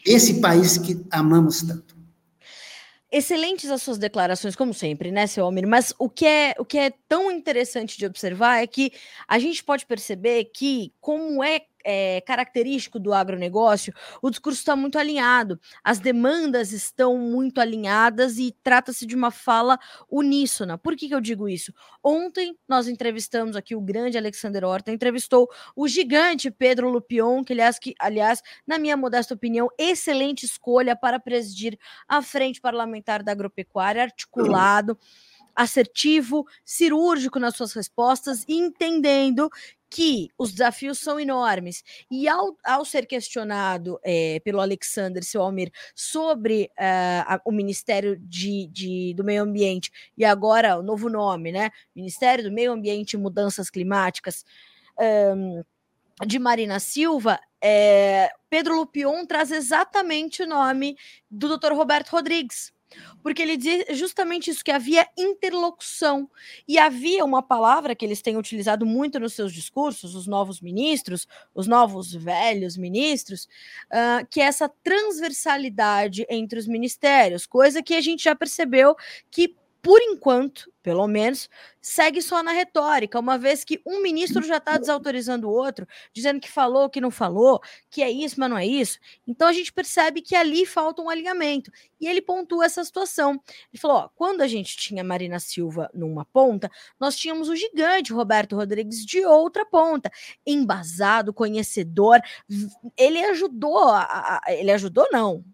[0.02, 1.94] desse país que amamos tanto.
[3.12, 5.68] Excelentes as suas declarações, como sempre, né, seu Almir?
[5.68, 8.90] Mas o que, é, o que é tão interessante de observar é que
[9.26, 14.98] a gente pode perceber que, como é é, característico do agronegócio, o discurso está muito
[14.98, 19.78] alinhado, as demandas estão muito alinhadas e trata-se de uma fala
[20.10, 20.78] uníssona.
[20.78, 21.72] Por que, que eu digo isso?
[22.02, 27.78] Ontem nós entrevistamos aqui o grande Alexander Horta, entrevistou o gigante Pedro Lupion, que aliás,
[27.78, 34.02] que, aliás, na minha modesta opinião, excelente escolha para presidir a frente parlamentar da agropecuária,
[34.02, 34.98] articulado
[35.58, 39.50] assertivo, cirúrgico nas suas respostas, entendendo
[39.90, 41.82] que os desafios são enormes.
[42.08, 48.16] E ao, ao ser questionado é, pelo Alexander seu Almir sobre uh, a, o Ministério
[48.20, 51.70] de, de, do Meio Ambiente e agora o novo nome, né?
[51.96, 54.44] Ministério do Meio Ambiente e Mudanças Climáticas.
[55.34, 55.64] Um,
[56.26, 60.96] de Marina Silva, é, Pedro Lupion traz exatamente o nome
[61.30, 61.72] do Dr.
[61.72, 62.72] Roberto Rodrigues,
[63.22, 66.30] porque ele diz justamente isso, que havia interlocução.
[66.66, 71.26] E havia uma palavra que eles têm utilizado muito nos seus discursos, os novos ministros,
[71.54, 73.48] os novos velhos ministros,
[73.86, 78.96] uh, que é essa transversalidade entre os ministérios, coisa que a gente já percebeu
[79.30, 81.50] que por enquanto, pelo menos,
[81.82, 86.40] segue só na retórica, uma vez que um ministro já está desautorizando o outro, dizendo
[86.40, 88.98] que falou, que não falou, que é isso, mas não é isso.
[89.26, 91.70] Então a gente percebe que ali falta um alinhamento.
[92.00, 93.32] E ele pontua essa situação.
[93.70, 98.10] Ele falou: ó, quando a gente tinha Marina Silva numa ponta, nós tínhamos o gigante
[98.10, 100.10] Roberto Rodrigues de outra ponta,
[100.46, 102.18] embasado, conhecedor.
[102.96, 105.44] Ele ajudou, a, a, ele ajudou, não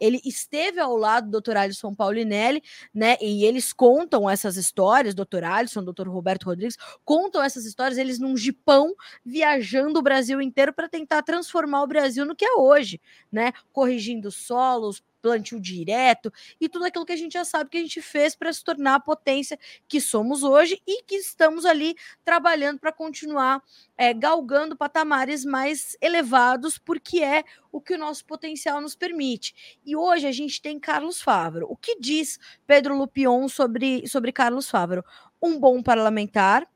[0.00, 1.56] ele esteve ao lado do Dr.
[1.56, 2.62] Alisson Paulinelli,
[2.94, 3.16] né?
[3.20, 5.44] E eles contam essas histórias, Dr.
[5.44, 6.08] Alisson, Dr.
[6.08, 11.82] Roberto Rodrigues, contam essas histórias, eles num jipão viajando o Brasil inteiro para tentar transformar
[11.82, 13.52] o Brasil no que é hoje, né?
[13.72, 18.00] Corrigindo solos, plantio direto e tudo aquilo que a gente já sabe que a gente
[18.00, 22.92] fez para se tornar a potência que somos hoje e que estamos ali trabalhando para
[22.92, 23.62] continuar
[23.96, 29.78] é, galgando patamares mais elevados, porque é o que o nosso potencial nos permite.
[29.84, 31.66] E hoje a gente tem Carlos Fávaro.
[31.68, 35.04] O que diz Pedro Lupion sobre, sobre Carlos Fávaro?
[35.42, 36.66] Um bom parlamentar,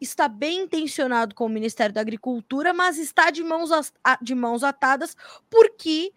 [0.00, 3.70] está bem intencionado com o Ministério da Agricultura, mas está de mãos,
[4.20, 5.16] de mãos atadas
[5.48, 6.12] porque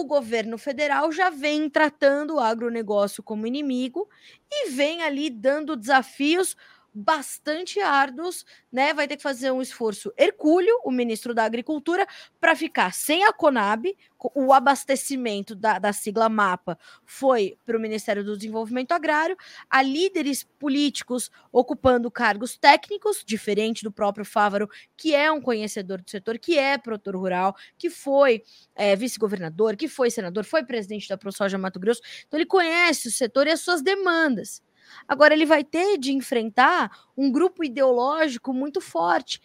[0.00, 4.08] o governo federal já vem tratando o agronegócio como inimigo
[4.50, 6.56] e vem ali dando desafios
[6.96, 8.94] bastante árduos, né?
[8.94, 12.06] Vai ter que fazer um esforço hercúleo, o ministro da Agricultura,
[12.40, 13.94] para ficar sem a Conab.
[14.34, 19.36] O abastecimento da, da sigla MAPA foi para o Ministério do Desenvolvimento Agrário.
[19.68, 26.10] Há líderes políticos ocupando cargos técnicos, diferente do próprio Fávaro, que é um conhecedor do
[26.10, 28.42] setor, que é produtor rural, que foi
[28.74, 32.00] é, vice-governador, que foi senador, foi presidente da ProSoja Mato Grosso.
[32.26, 34.62] Então, ele conhece o setor e as suas demandas.
[35.06, 39.40] Agora, ele vai ter de enfrentar um grupo ideológico muito forte,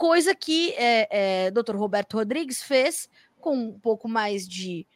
[0.00, 1.76] coisa que é, é, Dr.
[1.76, 3.06] Roberto Rodrigues fez
[3.38, 4.86] com um pouco mais de.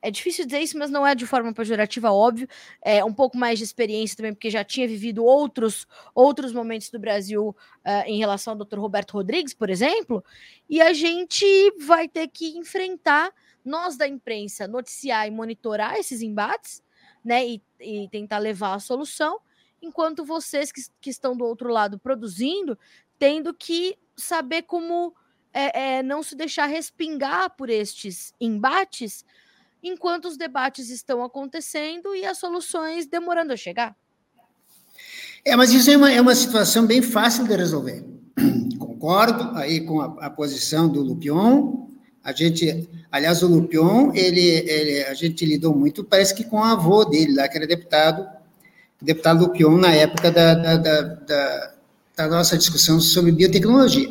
[0.00, 2.48] É difícil dizer isso, mas não é de forma pejorativa, óbvio.
[2.80, 6.98] É um pouco mais de experiência também, porque já tinha vivido outros, outros momentos do
[6.98, 7.48] Brasil
[7.84, 8.78] uh, em relação ao Dr.
[8.78, 10.24] Roberto Rodrigues, por exemplo.
[10.68, 11.44] E a gente
[11.80, 13.32] vai ter que enfrentar,
[13.64, 16.82] nós da imprensa, noticiar e monitorar esses embates,
[17.24, 17.46] né?
[17.46, 19.38] E, e tentar levar a solução
[19.82, 22.78] enquanto vocês que, que estão do outro lado produzindo,
[23.18, 25.12] tendo que saber como
[25.52, 29.24] é, é, não se deixar respingar por estes embates,
[29.82, 33.96] enquanto os debates estão acontecendo e as soluções demorando a chegar.
[35.44, 38.04] É, mas isso é uma, é uma situação bem fácil de resolver.
[38.78, 41.88] Concordo aí com a, a posição do Lupion.
[42.24, 46.64] A gente, aliás, o Lupion, ele, ele, a gente lidou muito, parece que com o
[46.64, 48.26] avô dele lá, que era deputado,
[49.00, 51.74] deputado Lupion, na época da, da, da,
[52.16, 54.08] da, nossa discussão sobre biotecnologia.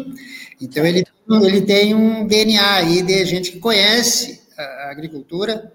[0.60, 1.06] Então, ele,
[1.44, 5.72] ele tem um DNA aí de gente que conhece a, a agricultura,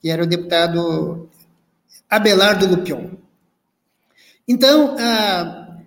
[0.00, 1.28] que era o deputado
[2.08, 3.12] Abelardo Lupion.
[4.46, 5.78] Então, ah,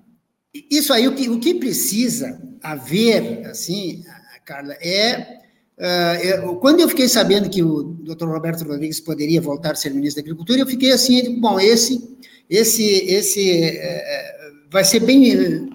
[0.70, 4.04] isso aí, o que, o que precisa haver, assim,
[4.46, 5.42] Carla, é,
[5.82, 10.22] ah, Quando eu fiquei sabendo que o doutor Roberto Rodrigues poderia voltar a ser ministro
[10.22, 12.18] da Agricultura, eu fiquei assim, bom, esse,
[12.50, 15.70] esse, esse é, vai ser bem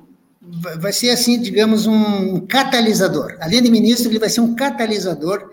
[0.78, 3.36] vai ser assim, digamos, um catalisador.
[3.40, 5.50] Além de ministro, ele vai ser um catalisador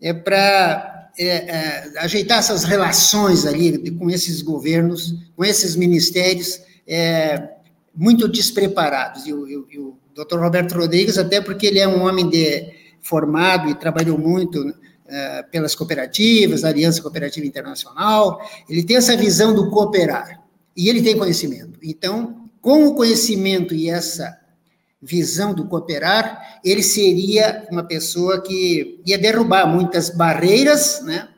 [0.00, 7.50] é, para é, é, ajeitar essas relações ali com esses governos, com esses ministérios é,
[7.94, 9.26] muito despreparados.
[9.26, 12.68] E o, e, e o doutor Roberto Rodrigues, até porque ele é um homem de,
[13.02, 14.74] formado e trabalhou muito
[15.08, 20.42] é, pelas cooperativas, Aliança Cooperativa Internacional, ele tem essa visão do cooperar,
[20.76, 21.78] e ele tem conhecimento.
[21.82, 24.36] Então, com o conhecimento e essa
[25.00, 31.28] visão do cooperar, ele seria uma pessoa que ia derrubar muitas barreiras, né?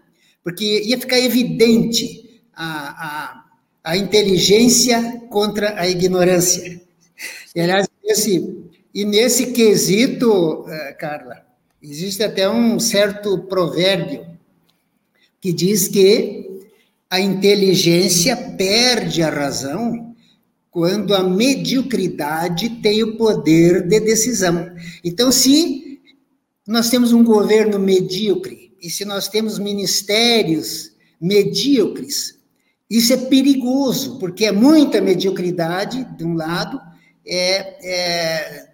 [0.42, 3.44] porque ia ficar evidente a,
[3.85, 6.81] a, a inteligência contra a ignorância.
[7.55, 11.44] E, aliás, esse, e nesse quesito, eh, Carla,
[11.83, 14.27] existe até um certo provérbio
[15.41, 16.62] que diz que
[17.11, 20.14] a inteligência perde a razão
[20.71, 24.71] quando a mediocridade tem o poder de decisão.
[25.03, 26.01] Então, se
[26.67, 32.38] nós temos um governo medíocre e se nós temos ministérios medíocres,
[32.91, 36.81] isso é perigoso, porque é muita mediocridade, de um lado,
[37.27, 38.69] é, é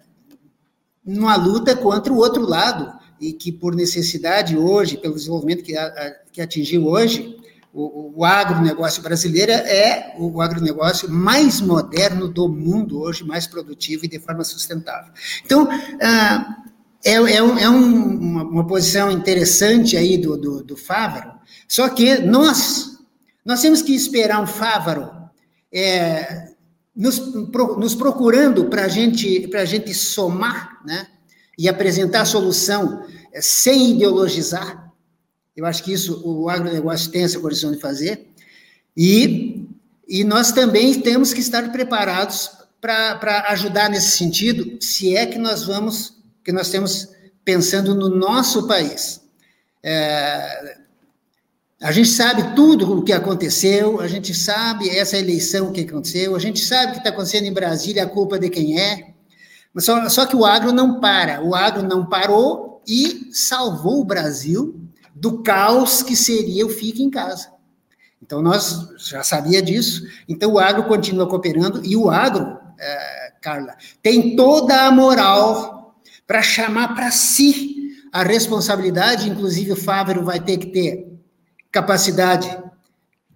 [1.05, 6.15] numa luta contra o outro lado, e que por necessidade hoje, pelo desenvolvimento que, a,
[6.31, 7.37] que atingiu hoje,
[7.73, 14.07] o, o agronegócio brasileiro é o agronegócio mais moderno do mundo hoje, mais produtivo e
[14.07, 15.11] de forma sustentável.
[15.43, 15.67] Então,
[16.01, 16.63] ah,
[17.03, 21.33] é, é, um, é um, uma, uma, posição interessante aí do, do, do Fávaro,
[21.67, 22.97] só que nós,
[23.43, 25.11] nós temos que esperar um Fávaro
[25.71, 26.53] é,
[26.95, 27.19] nos,
[27.51, 31.07] pro, nos procurando para gente, a gente somar né,
[31.57, 34.91] e apresentar a solução é, sem ideologizar,
[35.55, 38.27] eu acho que isso o agronegócio tem essa condição de fazer.
[38.95, 39.67] E,
[40.07, 45.63] e nós também temos que estar preparados para ajudar nesse sentido, se é que nós
[45.63, 47.09] vamos, que nós temos
[47.43, 49.21] pensando no nosso país.
[49.81, 50.77] É,
[51.81, 56.39] a gente sabe tudo o que aconteceu, a gente sabe essa eleição que aconteceu, a
[56.39, 59.14] gente sabe o que está acontecendo em Brasília, a culpa de quem é.
[59.75, 64.05] Mas só, só que o agro não para, o agro não parou e salvou o
[64.05, 64.79] Brasil
[65.13, 67.53] do caos que seria o fique em casa.
[68.21, 70.03] Então, nós já sabia disso.
[70.29, 76.41] Então, o agro continua cooperando e o agro, é, Carla, tem toda a moral para
[76.41, 79.29] chamar para si a responsabilidade.
[79.29, 81.19] Inclusive, o Fávero vai ter que ter
[81.69, 82.49] capacidade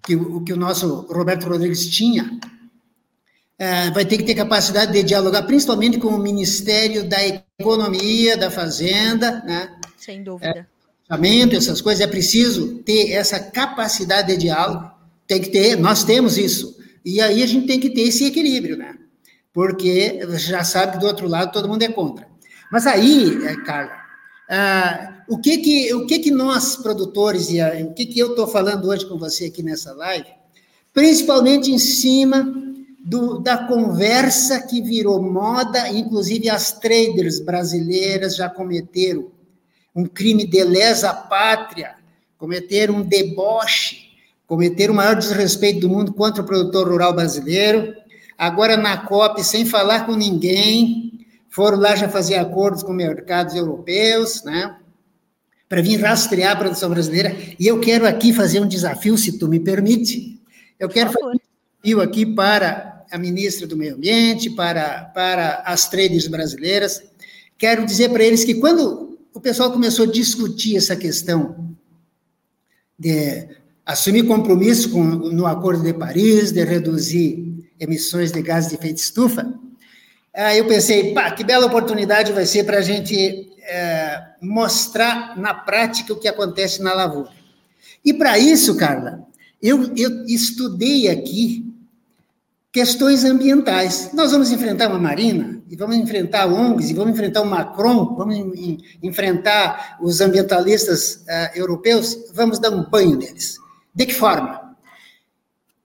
[0.02, 2.39] que o que o nosso Roberto Rodrigues tinha.
[3.60, 7.17] É, vai ter que ter capacidade de dialogar, principalmente com o Ministério da
[7.60, 9.78] Economia, da Fazenda, né?
[9.98, 10.65] Sem dúvida.
[11.12, 14.89] É, essas coisas, é preciso ter essa capacidade de diálogo,
[15.28, 16.78] tem que ter, nós temos isso.
[17.04, 18.95] E aí a gente tem que ter esse equilíbrio, né?
[19.54, 22.30] Porque já sabe que do outro lado todo mundo é contra.
[22.72, 23.91] Mas aí, eh, Carla,
[24.50, 28.48] ah, o que que o que que nós produtores e o que que eu estou
[28.48, 30.30] falando hoje com você aqui nessa live,
[30.93, 32.68] principalmente em cima
[33.03, 39.32] do, da conversa que virou moda, inclusive as traders brasileiras já cometeram
[39.95, 41.95] um crime de lesa pátria,
[42.38, 44.09] cometer um deboche,
[44.47, 47.93] cometer o maior desrespeito do mundo contra o produtor rural brasileiro.
[48.38, 54.43] Agora, na COP, sem falar com ninguém, foram lá já fazer acordos com mercados europeus,
[54.43, 54.78] né?
[55.67, 57.36] Para vir rastrear a produção brasileira.
[57.59, 60.41] E eu quero aqui fazer um desafio, se tu me permite.
[60.80, 65.89] Eu quero fazer um desafio aqui para a ministra do Meio Ambiente, para, para as
[65.89, 67.01] traders brasileiras.
[67.57, 71.76] Quero dizer para eles que quando o pessoal começou a discutir essa questão
[72.97, 73.47] de
[73.86, 77.49] assumir compromisso com, no Acordo de Paris, de reduzir
[77.80, 79.51] emissões de gases de efeito estufa.
[80.34, 85.53] Aí eu pensei, pá, que bela oportunidade vai ser para a gente é, mostrar na
[85.53, 87.32] prática o que acontece na lavoura.
[88.03, 89.26] E para isso, Carla,
[89.62, 91.68] eu, eu estudei aqui
[92.72, 94.11] questões ambientais.
[94.13, 98.36] Nós vamos enfrentar uma marina, e vamos enfrentar ONGs, e vamos enfrentar o Macron, vamos
[99.01, 103.57] enfrentar os ambientalistas uh, europeus, vamos dar um banho neles.
[103.93, 104.76] De que forma?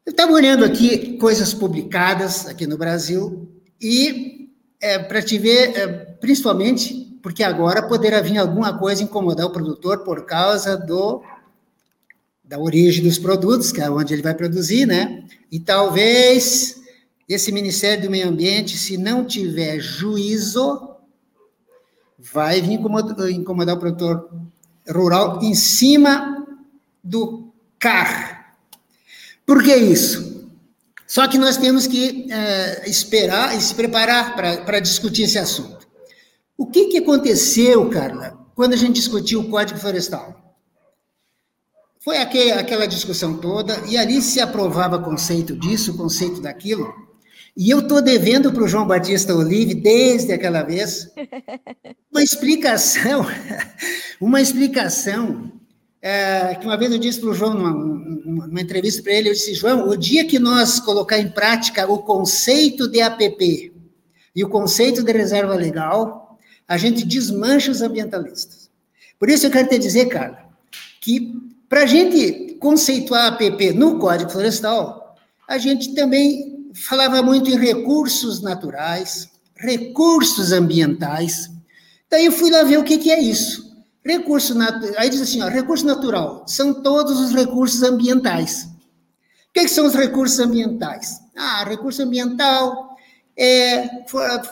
[0.05, 3.49] Eu estava olhando aqui coisas publicadas aqui no Brasil,
[3.81, 5.87] e é, para te ver, é,
[6.21, 11.23] principalmente porque agora poderá vir alguma coisa incomodar o produtor por causa do
[12.45, 15.25] da origem dos produtos, que é onde ele vai produzir, né?
[15.51, 16.81] E talvez
[17.29, 20.91] esse Ministério do Meio Ambiente, se não tiver juízo,
[22.19, 24.31] vai vir incomodar, o produtor
[24.89, 26.47] rural em cima
[27.03, 28.37] do carro.
[29.47, 30.51] Por que isso?
[31.07, 35.87] Só que nós temos que uh, esperar e se preparar para discutir esse assunto.
[36.57, 40.44] O que, que aconteceu, Carla, quando a gente discutiu o Código Florestal?
[42.05, 46.93] Foi aquela discussão toda, e ali se aprovava conceito disso, conceito daquilo.
[47.57, 51.11] E eu estou devendo para o João Batista Olive, desde aquela vez,
[52.13, 53.25] uma explicação,
[54.21, 55.51] uma explicação,
[56.03, 59.33] é, que uma vez eu disse para o João, numa, numa entrevista para ele, eu
[59.33, 63.73] disse, João, o dia que nós colocar em prática o conceito de APP
[64.37, 66.39] e o conceito de reserva legal,
[66.69, 68.71] a gente desmancha os ambientalistas.
[69.19, 70.45] Por isso eu quero te dizer, cara,
[71.01, 71.33] que
[71.75, 75.17] para a gente conceituar a APP no Código Florestal,
[75.49, 81.51] a gente também falava muito em recursos naturais, recursos ambientais.
[82.09, 83.77] Daí eu fui lá ver o que, que é isso.
[84.07, 88.69] Recurso natural, aí diz assim, ó, recurso natural são todos os recursos ambientais.
[89.49, 91.19] O que, que são os recursos ambientais?
[91.37, 92.94] Ah, recurso ambiental
[93.37, 94.05] é,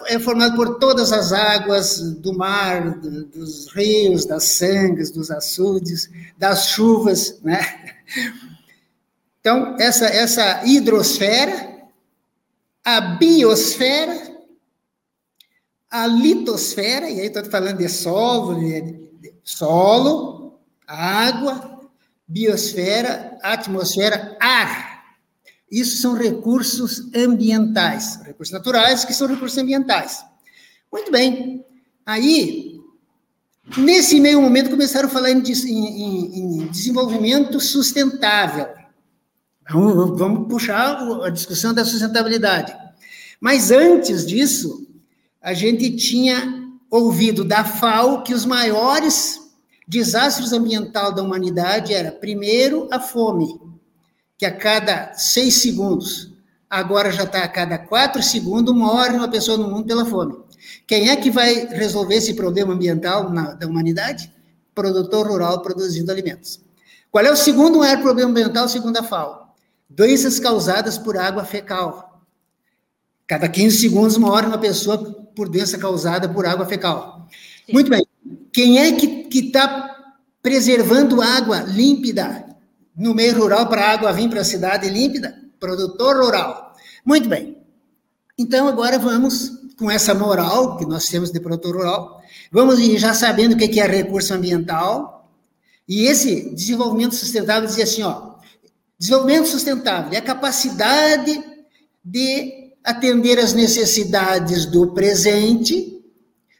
[0.06, 6.10] é formado por todas as águas do mar, do, dos rios, das sangues, dos açudes,
[6.36, 7.60] das chuvas, né?
[9.40, 11.88] Então, essa, essa hidrosfera,
[12.84, 14.32] a biosfera,
[15.90, 21.80] a litosfera, e aí estou falando de solo, de solo, água,
[22.26, 24.91] biosfera, atmosfera, ar.
[25.72, 30.22] Isso são recursos ambientais, recursos naturais que são recursos ambientais.
[30.92, 31.64] Muito bem.
[32.04, 32.78] Aí,
[33.78, 38.66] nesse meio momento, começaram a falar em, em, em desenvolvimento sustentável.
[39.70, 42.76] Vamos, vamos puxar a discussão da sustentabilidade.
[43.40, 44.86] Mas antes disso,
[45.40, 49.40] a gente tinha ouvido da FAO que os maiores
[49.88, 53.58] desastres ambientais da humanidade era primeiro a fome,
[54.42, 56.32] que a cada seis segundos,
[56.68, 60.34] agora já está a cada quatro segundos, morre uma pessoa no mundo pela fome.
[60.84, 64.32] Quem é que vai resolver esse problema ambiental na, da humanidade?
[64.74, 66.60] Produtor rural produzindo alimentos.
[67.08, 69.54] Qual é o segundo maior problema ambiental, segundo a FAO?
[69.88, 72.20] Doenças causadas por água fecal.
[73.28, 74.98] Cada 15 segundos morre uma pessoa
[75.36, 77.28] por doença causada por água fecal.
[77.64, 77.74] Sim.
[77.74, 78.04] Muito bem.
[78.52, 82.51] Quem é que está preservando água límpida?
[82.96, 85.34] No meio rural para a água vir para a cidade límpida?
[85.58, 86.74] Produtor rural.
[87.04, 87.56] Muito bem.
[88.38, 93.54] Então, agora vamos, com essa moral que nós temos de produtor rural, vamos já sabendo
[93.54, 95.30] o que é recurso ambiental.
[95.88, 98.34] E esse desenvolvimento sustentável dizia assim: ó,
[98.98, 101.42] desenvolvimento sustentável é a capacidade
[102.04, 105.92] de atender às necessidades do presente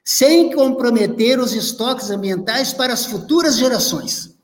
[0.05, 4.37] sem comprometer os estoques ambientais para as futuras gerações.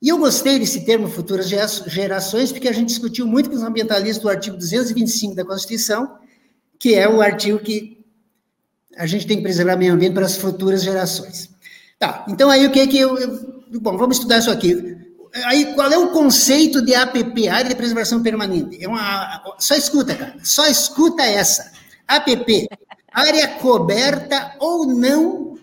[0.00, 4.22] E eu gostei desse termo futuras gerações, porque a gente discutiu muito com os ambientalistas
[4.22, 6.18] do artigo 225 da Constituição,
[6.78, 7.98] que é o artigo que
[8.96, 11.50] a gente tem que preservar o meio ambiente para as futuras gerações.
[11.98, 13.80] Tá, então aí o que é que eu, eu.
[13.80, 14.96] Bom, vamos estudar isso aqui.
[15.44, 18.82] Aí, qual é o conceito de APP, Área de Preservação Permanente?
[18.82, 21.70] É uma, só escuta, cara, só escuta essa.
[22.06, 22.66] APP,
[23.12, 25.58] área coberta ou não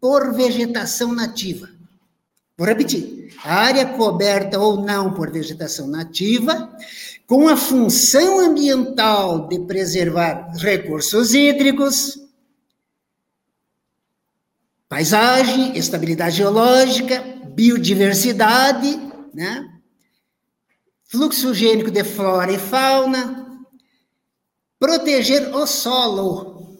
[0.00, 1.68] por vegetação nativa.
[2.58, 3.32] Vou repetir.
[3.44, 6.76] Área coberta ou não por vegetação nativa,
[7.24, 12.18] com a função ambiental de preservar recursos hídricos,
[14.88, 17.22] paisagem, estabilidade geológica,
[17.54, 18.98] biodiversidade,
[19.32, 19.78] né?
[21.04, 23.66] fluxo gênico de flora e fauna,
[24.80, 26.76] proteger o solo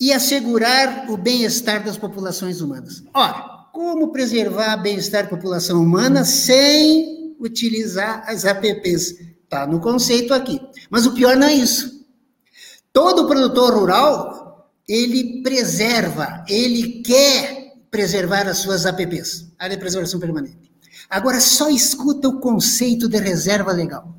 [0.00, 3.04] e assegurar o bem-estar das populações humanas.
[3.14, 9.16] Ora, como preservar o bem-estar da população humana sem utilizar as APPs.
[9.44, 10.60] Está no conceito aqui.
[10.88, 12.04] Mas o pior não é isso.
[12.92, 14.40] Todo produtor rural
[14.88, 20.70] ele preserva, ele quer preservar as suas APPs, área de preservação permanente.
[21.08, 24.12] Agora, só escuta o conceito de reserva legal.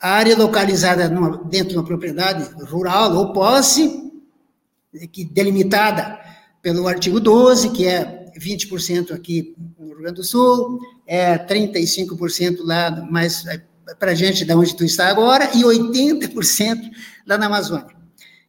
[0.00, 4.12] A área localizada numa, dentro de uma propriedade rural ou posse,
[5.10, 6.20] que delimitada
[6.62, 12.90] pelo artigo 12, que é 20% aqui no Rio Grande do Sul, é 35% lá
[13.10, 13.62] mais é,
[13.98, 16.90] para a gente, de onde tu está agora, e 80%
[17.26, 17.96] lá na Amazônia.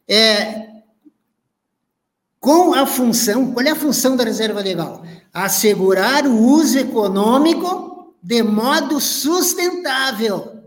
[0.08, 0.68] É,
[2.38, 5.04] com a função, qual é a função da reserva legal?
[5.32, 10.62] Assegurar o uso econômico de modo sustentável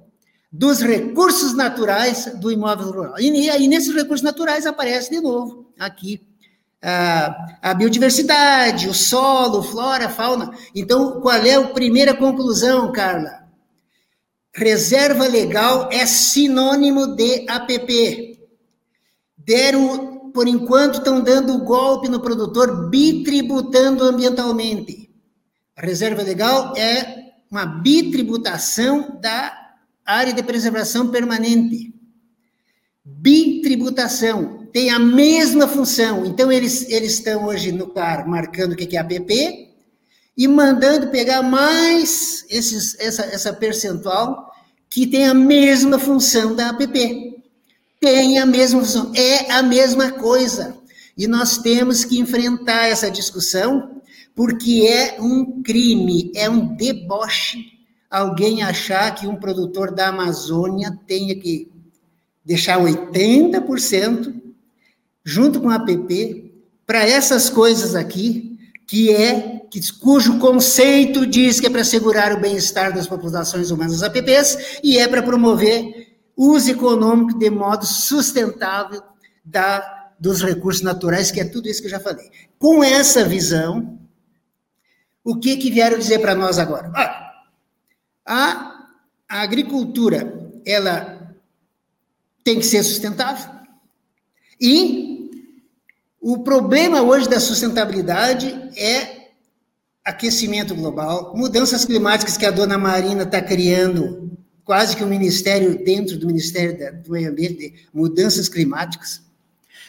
[0.51, 3.19] dos recursos naturais do imóvel rural.
[3.19, 6.27] E aí, nesses recursos naturais, aparece de novo aqui
[6.82, 10.51] a, a biodiversidade, o solo, flora, fauna.
[10.75, 13.47] Então, qual é a primeira conclusão, Carla?
[14.53, 18.39] Reserva legal é sinônimo de APP.
[19.38, 25.09] Deram, por enquanto, estão dando o golpe no produtor, bitributando ambientalmente.
[25.75, 29.55] A reserva legal é uma bitributação da
[30.05, 31.93] área de preservação permanente.
[33.05, 36.26] Bitributação tem a mesma função.
[36.26, 39.70] Então, eles, eles estão hoje no CAR marcando o que é APP
[40.38, 44.51] e mandando pegar mais esses, essa, essa percentual
[44.89, 47.36] que tem a mesma função da APP.
[47.99, 50.78] Tem a mesma função, é a mesma coisa.
[51.18, 54.01] E nós temos que enfrentar essa discussão,
[54.36, 57.78] porque é um crime, é um deboche
[58.09, 61.72] alguém achar que um produtor da Amazônia tenha que
[62.43, 64.34] deixar 80%
[65.28, 66.53] junto com a APP
[66.86, 68.57] para essas coisas aqui,
[68.88, 74.03] que é que, cujo conceito diz que é para assegurar o bem-estar das populações humanas
[74.03, 79.03] APPs e é para promover uso econômico de modo sustentável
[79.43, 82.32] da, dos recursos naturais, que é tudo isso que eu já falei.
[82.57, 83.99] Com essa visão,
[85.25, 86.89] o que que vieram dizer para nós agora?
[86.95, 87.43] Ah,
[88.25, 88.88] a,
[89.28, 91.36] a agricultura, ela
[92.45, 93.57] tem que ser sustentável
[94.59, 95.06] e
[96.22, 99.18] o problema hoje da sustentabilidade é
[100.03, 104.32] aquecimento global, mudanças climáticas que a dona Marina está criando,
[104.63, 109.22] quase que um ministério dentro do Ministério do Meio Ambiente, mudanças climáticas,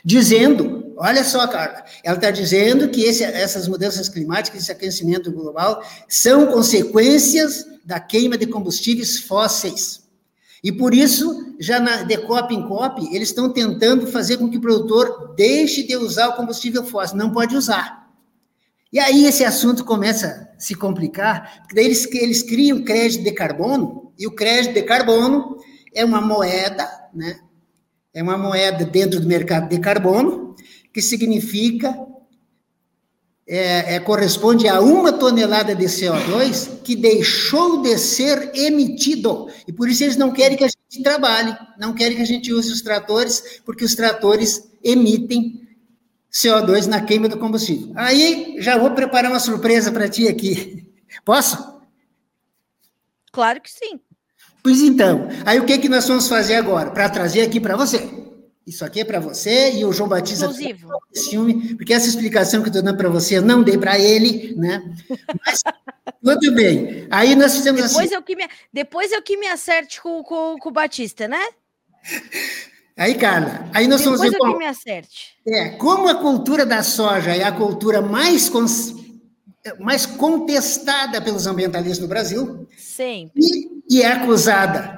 [0.04, 5.82] dizendo, olha só, Carla, ela está dizendo que esse, essas mudanças climáticas, esse aquecimento global,
[6.08, 10.07] são consequências da queima de combustíveis fósseis.
[10.62, 14.58] E por isso, já na, de copy em copy, eles estão tentando fazer com que
[14.58, 18.08] o produtor deixe de usar o combustível fóssil, não pode usar.
[18.92, 23.32] E aí esse assunto começa a se complicar, porque daí eles, eles criam crédito de
[23.32, 25.56] carbono, e o crédito de carbono
[25.94, 27.38] é uma moeda, né?
[28.12, 30.56] É uma moeda dentro do mercado de carbono,
[30.92, 31.94] que significa
[33.48, 39.48] é, é, corresponde a uma tonelada de CO2 que deixou de ser emitido.
[39.66, 42.52] E por isso eles não querem que a gente trabalhe, não querem que a gente
[42.52, 45.66] use os tratores, porque os tratores emitem
[46.30, 47.90] CO2 na queima do combustível.
[47.96, 50.86] Aí já vou preparar uma surpresa para ti aqui.
[51.24, 51.80] Posso?
[53.32, 53.98] Claro que sim.
[54.62, 56.90] Pois então, aí o que, que nós vamos fazer agora?
[56.90, 58.27] Para trazer aqui para você.
[58.68, 60.90] Isso aqui é para você e o João Batista Exclusivo.
[61.10, 63.98] esse filme, porque essa explicação que eu estou dando para você eu não dei para
[63.98, 64.94] ele, né?
[65.44, 65.62] Mas
[66.22, 67.06] tudo bem.
[67.10, 68.14] Aí nós fizemos depois assim.
[68.14, 71.40] Eu que me, depois eu que me acerte com, com, com o Batista, né?
[72.94, 75.36] Aí, Carla, aí nós depois vamos ver eu que me acerte.
[75.46, 78.92] É, como a cultura da soja é a cultura mais, cons,
[79.78, 82.66] mais contestada pelos ambientalistas no Brasil.
[82.76, 83.40] Sempre.
[83.40, 84.97] E, e é acusada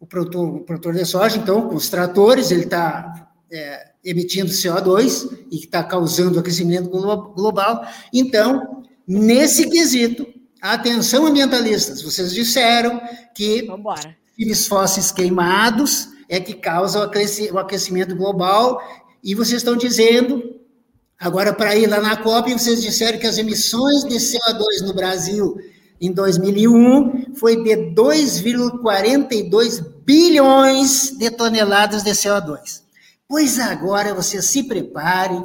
[0.00, 5.30] o produtor, o produtor de soja, então, com os tratores, ele está é, emitindo CO2
[5.50, 7.86] e está causando aquecimento global.
[8.12, 10.26] Então, nesse quesito,
[10.60, 13.00] atenção ambientalistas, vocês disseram
[13.34, 13.68] que
[14.50, 17.02] os fósseis queimados é que causam
[17.52, 18.80] o aquecimento global
[19.22, 20.58] e vocês estão dizendo
[21.20, 25.54] Agora, para ir lá na COP, vocês disseram que as emissões de CO2 no Brasil
[26.00, 32.82] em 2001 foi de 2,42 bilhões de toneladas de CO2.
[33.28, 35.34] Pois agora você se prepare,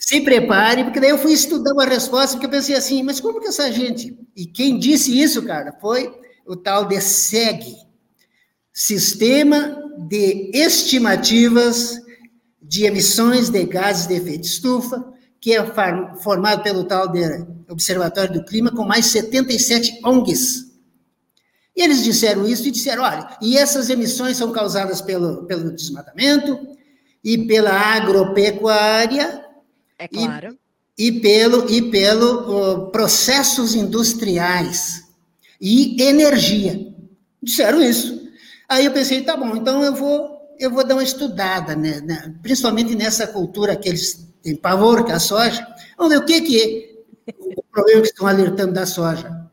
[0.00, 3.40] se prepare, porque daí eu fui estudar uma resposta, porque eu pensei assim, mas como
[3.40, 4.18] que essa gente...
[4.34, 6.12] E quem disse isso, cara, foi
[6.46, 7.76] o tal de SEG,
[8.72, 11.98] Sistema de Estimativas
[12.60, 15.64] de Emissões de Gases de Efeito Estufa, que é
[16.18, 17.22] formado pelo tal de
[17.68, 20.66] Observatório do Clima, com mais 77 ONGs.
[21.76, 26.58] E eles disseram isso e disseram: olha, e essas emissões são causadas pelo, pelo desmatamento,
[27.26, 29.44] e pela agropecuária.
[29.98, 30.56] É claro.
[30.96, 35.02] E, e pelo, e pelo uh, processos industriais
[35.60, 36.94] e energia.
[37.42, 38.30] Disseram isso.
[38.68, 42.34] Aí eu pensei, tá bom, então eu vou, eu vou dar uma estudada, né, né,
[42.42, 45.66] principalmente nessa cultura que eles têm pavor, que é a soja.
[45.96, 46.85] Vamos ver o que, que é
[47.56, 49.50] o problema que estão alertando da soja.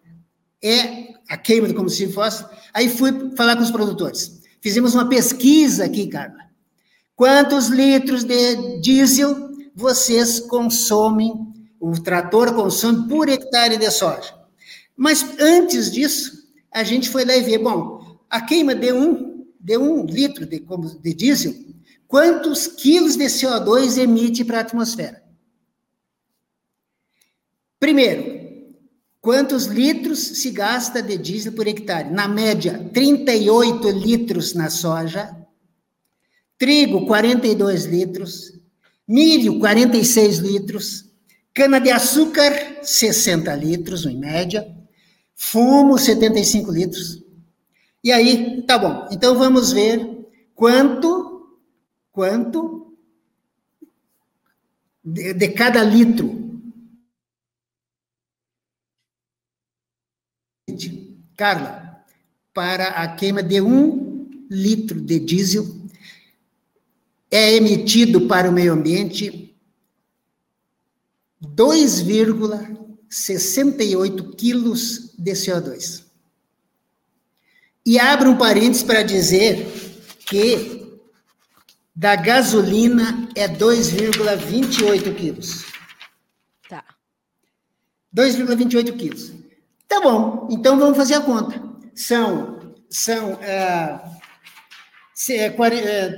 [0.61, 2.45] É a queima do combustível fóssil.
[2.73, 4.41] Aí fui falar com os produtores.
[4.61, 6.43] Fizemos uma pesquisa aqui, Carla.
[7.15, 11.33] Quantos litros de diesel vocês consomem,
[11.79, 14.33] o trator consome por hectare de soja?
[14.95, 19.77] Mas antes disso, a gente foi lá e ver, bom, a queima de um, de
[19.77, 20.63] um litro de,
[21.01, 21.53] de diesel,
[22.07, 25.22] quantos quilos de CO2 emite para a atmosfera?
[27.83, 28.23] Primeiro,
[29.19, 32.09] quantos litros se gasta de diesel por hectare?
[32.09, 35.35] Na média, 38 litros na soja,
[36.57, 38.53] trigo, 42 litros,
[39.05, 41.11] milho, 46 litros,
[41.53, 44.65] cana-de-açúcar, 60 litros, em média,
[45.35, 47.21] fumo, 75 litros.
[48.01, 50.25] E aí, tá bom, então vamos ver
[50.55, 51.59] quanto,
[52.13, 52.95] quanto
[55.03, 56.52] de, de cada litro.
[61.43, 61.99] Carla,
[62.53, 65.67] para a queima de um litro de diesel
[67.29, 69.53] é emitido para o meio ambiente
[71.43, 76.05] 2,68 quilos de CO2.
[77.85, 79.67] E abro um parênteses para dizer
[80.25, 80.97] que
[81.93, 85.65] da gasolina é 2,28 quilos.
[86.69, 86.85] Tá.
[88.15, 89.42] 2,28 quilos.
[89.87, 91.61] Tá bom, então vamos fazer a conta.
[91.93, 92.59] São,
[92.89, 94.23] são uh,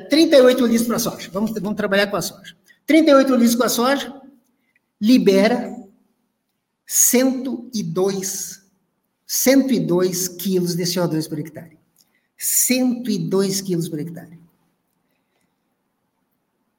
[0.09, 1.30] 38 é, litros para a soja.
[1.32, 2.55] Vamos, vamos trabalhar com a soja.
[2.86, 4.22] 38 litros com a soja
[5.01, 5.76] libera
[6.88, 8.61] 102,
[9.26, 11.78] 102 quilos de CO2 por hectare.
[12.38, 14.39] 102 quilos por hectare.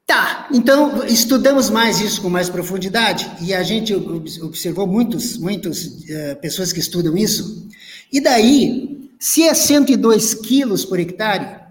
[0.07, 6.35] Tá, então estudamos mais isso com mais profundidade e a gente observou muitos, muitas uh,
[6.41, 7.67] pessoas que estudam isso.
[8.11, 11.67] E daí, se é 102 quilos por hectare,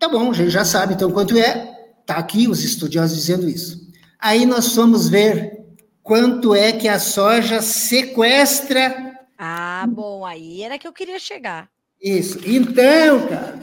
[0.00, 1.78] Tá bom, a gente já sabe então quanto é.
[2.06, 3.86] Tá aqui os estudiosos dizendo isso.
[4.18, 5.60] Aí nós fomos ver
[6.02, 9.14] quanto é que a soja sequestra.
[9.38, 11.68] Ah, bom, aí era que eu queria chegar.
[12.00, 12.40] Isso.
[12.46, 13.60] Então, cara,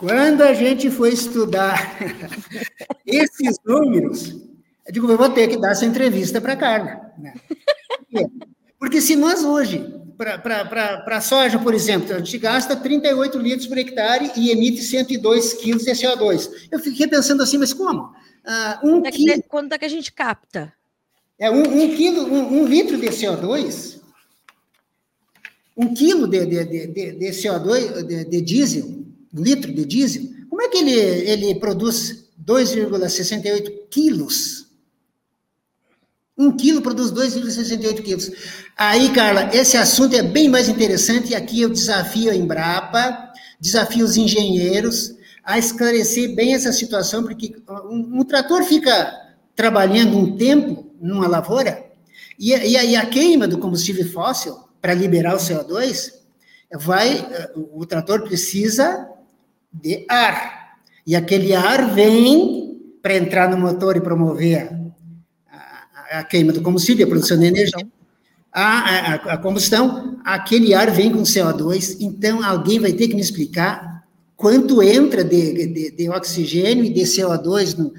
[0.00, 1.98] quando a gente foi estudar
[3.04, 4.30] esses números,
[4.86, 7.12] eu digo, eu vou ter que dar essa entrevista para a Carla.
[7.18, 7.34] Né?
[8.78, 13.76] Porque se nós hoje para a soja, por exemplo, a gente gasta 38 litros por
[13.76, 16.50] hectare e emite 102 quilos de CO2.
[16.70, 18.14] Eu fiquei pensando assim, mas como?
[18.44, 20.72] Ah, um quanto, quilo, é que, quanto é que a gente capta?
[21.38, 24.00] É um, um quilo, um, um, litro de CO2,
[25.76, 30.68] um quilo de, de, de, de CO2, de, de, diesel, litro de diesel, como é
[30.68, 34.60] que ele, ele produz 2,68 quilos
[36.40, 38.32] um quilo produz 2,68 quilos.
[38.74, 44.06] Aí, Carla, esse assunto é bem mais interessante e aqui eu desafio a Embrapa, desafio
[44.06, 45.14] os engenheiros
[45.44, 49.12] a esclarecer bem essa situação, porque um, um trator fica
[49.54, 51.84] trabalhando um tempo numa lavoura
[52.38, 56.12] e, e, e a queima do combustível fóssil para liberar o CO2
[56.72, 59.06] vai, o trator precisa
[59.72, 60.78] de ar.
[61.06, 64.70] E aquele ar vem para entrar no motor e promover
[66.10, 67.86] a queima do combustível, a produção de energia,
[68.52, 73.20] a, a, a, combustão, aquele ar vem com CO2, então alguém vai ter que me
[73.20, 74.04] explicar
[74.36, 77.92] quanto entra de, de, de oxigênio e de CO2 no,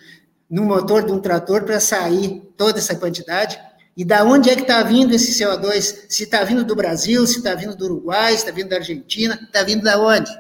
[0.49, 3.57] no motor de um trator para sair toda essa quantidade,
[3.95, 6.05] e da onde é que está vindo esse CO2?
[6.09, 9.39] Se está vindo do Brasil, se está vindo do Uruguai, se está vindo da Argentina,
[9.41, 10.31] está vindo da onde?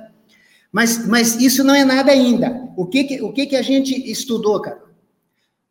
[0.71, 2.69] Mas, mas isso não é nada ainda.
[2.77, 4.79] O que, que, o que, que a gente estudou, cara?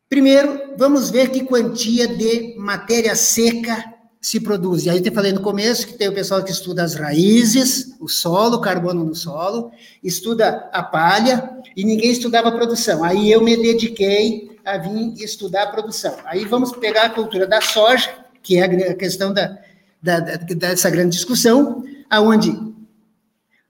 [0.07, 3.91] Primeiro, vamos ver que quantia de matéria seca
[4.21, 4.85] se produz.
[4.85, 8.07] E aí eu falei no começo que tem o pessoal que estuda as raízes, o
[8.07, 9.71] solo, o carbono no solo,
[10.03, 13.03] estuda a palha, e ninguém estudava a produção.
[13.03, 16.15] Aí eu me dediquei a vir estudar a produção.
[16.25, 18.09] Aí vamos pegar a cultura da soja,
[18.43, 19.57] que é a questão da,
[20.01, 22.51] da, dessa grande discussão, aonde,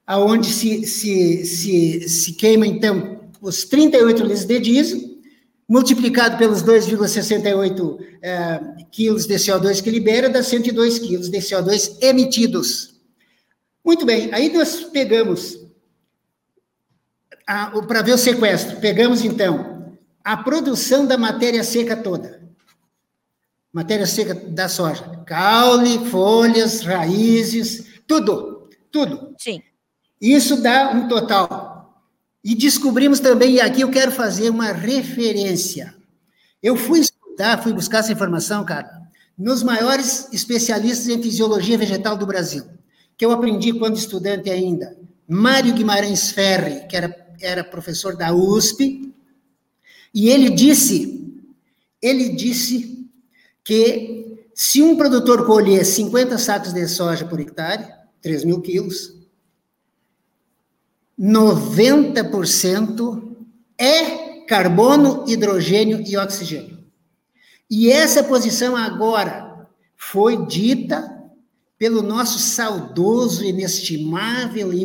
[0.06, 5.00] aonde se, se, se, se queima, então, os 38 litros de diesel,
[5.68, 8.60] multiplicado pelos 2,68 é,
[8.92, 13.00] quilos de CO2 que libera, dá 102 quilos de CO2 emitidos.
[13.84, 15.62] Muito bem, aí nós pegamos
[17.88, 18.80] para ver o sequestro.
[18.80, 22.42] Pegamos, então, a produção da matéria seca toda.
[23.74, 25.24] Matéria seca da soja.
[25.26, 28.70] Caule, folhas, raízes, tudo.
[28.92, 29.34] Tudo.
[29.38, 29.62] Sim.
[30.22, 32.06] Isso dá um total.
[32.44, 35.96] E descobrimos também, e aqui eu quero fazer uma referência.
[36.62, 39.02] Eu fui estudar, fui buscar essa informação, cara,
[39.38, 42.64] nos maiores especialistas em fisiologia vegetal do Brasil,
[43.18, 44.96] que eu aprendi quando estudante ainda.
[45.28, 49.12] Mário Guimarães Ferri, que era, era professor da USP,
[50.14, 51.42] e ele disse,
[52.02, 53.08] ele disse
[53.64, 57.88] que se um produtor colher 50 sacos de soja por hectare,
[58.22, 59.21] 3 mil quilos,
[61.22, 63.36] 90%
[63.78, 66.80] é carbono, hidrogênio e oxigênio.
[67.70, 71.22] E essa posição agora foi dita
[71.78, 74.82] pelo nosso saudoso, inestimável e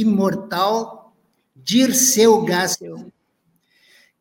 [0.00, 1.14] imortal
[1.56, 3.10] Dirceu Gassel.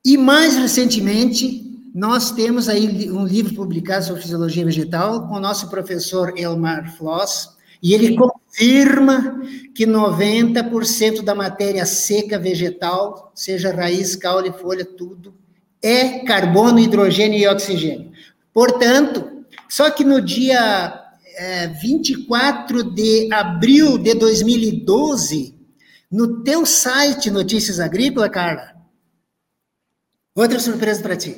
[0.03, 5.69] E mais recentemente, nós temos aí um livro publicado sobre fisiologia vegetal com o nosso
[5.69, 7.49] professor Elmar Floss,
[7.83, 8.15] e ele
[8.51, 9.41] confirma
[9.73, 15.33] que 90% da matéria seca vegetal, seja raiz, caule, folha, tudo,
[15.81, 18.11] é carbono, hidrogênio e oxigênio.
[18.53, 20.93] Portanto, só que no dia
[21.35, 25.55] é, 24 de abril de 2012,
[26.11, 28.75] no teu site Notícias Agrícolas, Carla,
[30.35, 31.35] outra surpresa para ti.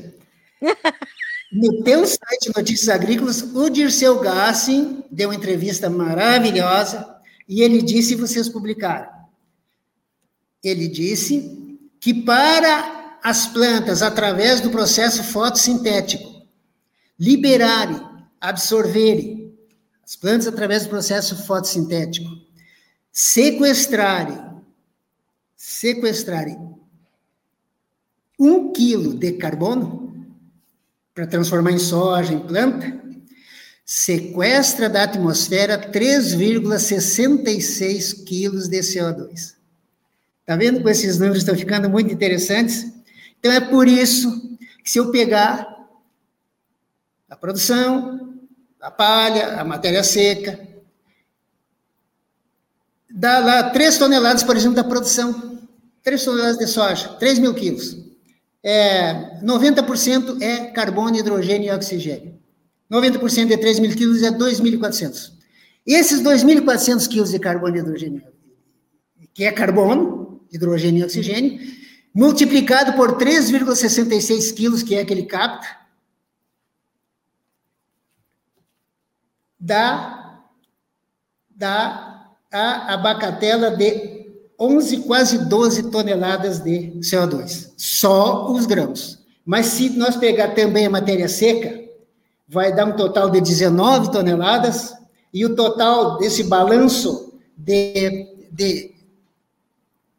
[1.53, 7.15] No teu site Notícias Agrícolas, o Dirceu Gassin deu uma entrevista maravilhosa
[7.47, 9.07] e ele disse, vocês publicaram,
[10.63, 16.43] ele disse que para as plantas, através do processo fotossintético,
[17.19, 18.01] liberarem,
[18.41, 19.55] absorverem,
[20.03, 22.29] as plantas, através do processo fotossintético,
[23.11, 24.39] sequestrarem,
[25.55, 26.57] sequestrarem
[28.39, 30.02] um quilo de carbono,
[31.13, 32.99] para transformar em soja, em planta,
[33.85, 39.53] sequestra da atmosfera 3,66 quilos de CO2.
[40.39, 42.91] Está vendo como esses números estão ficando muito interessantes?
[43.39, 45.71] Então, é por isso que se eu pegar
[47.29, 48.33] a produção,
[48.81, 50.59] a palha, a matéria seca,
[53.09, 55.59] dá lá 3 toneladas, por exemplo, da produção.
[56.01, 58.12] 3 toneladas de soja, 3 mil quilos
[58.63, 62.39] é, 90% é carbono, hidrogênio e oxigênio.
[62.89, 65.33] 90% de 3 mil quilos é 2.400.
[65.85, 68.23] Esses 2.400 quilos de carbono e hidrogênio,
[69.33, 71.59] que é carbono, hidrogênio e oxigênio,
[72.13, 75.67] multiplicado por 3,66 quilos, que é aquele capta,
[79.59, 80.39] dá,
[81.49, 84.12] dá a abacatela de
[84.63, 89.19] 11, quase 12 toneladas de CO2, só os grãos.
[89.45, 91.83] Mas se nós pegar também a matéria seca,
[92.47, 94.93] vai dar um total de 19 toneladas,
[95.33, 98.93] e o total desse balanço de, de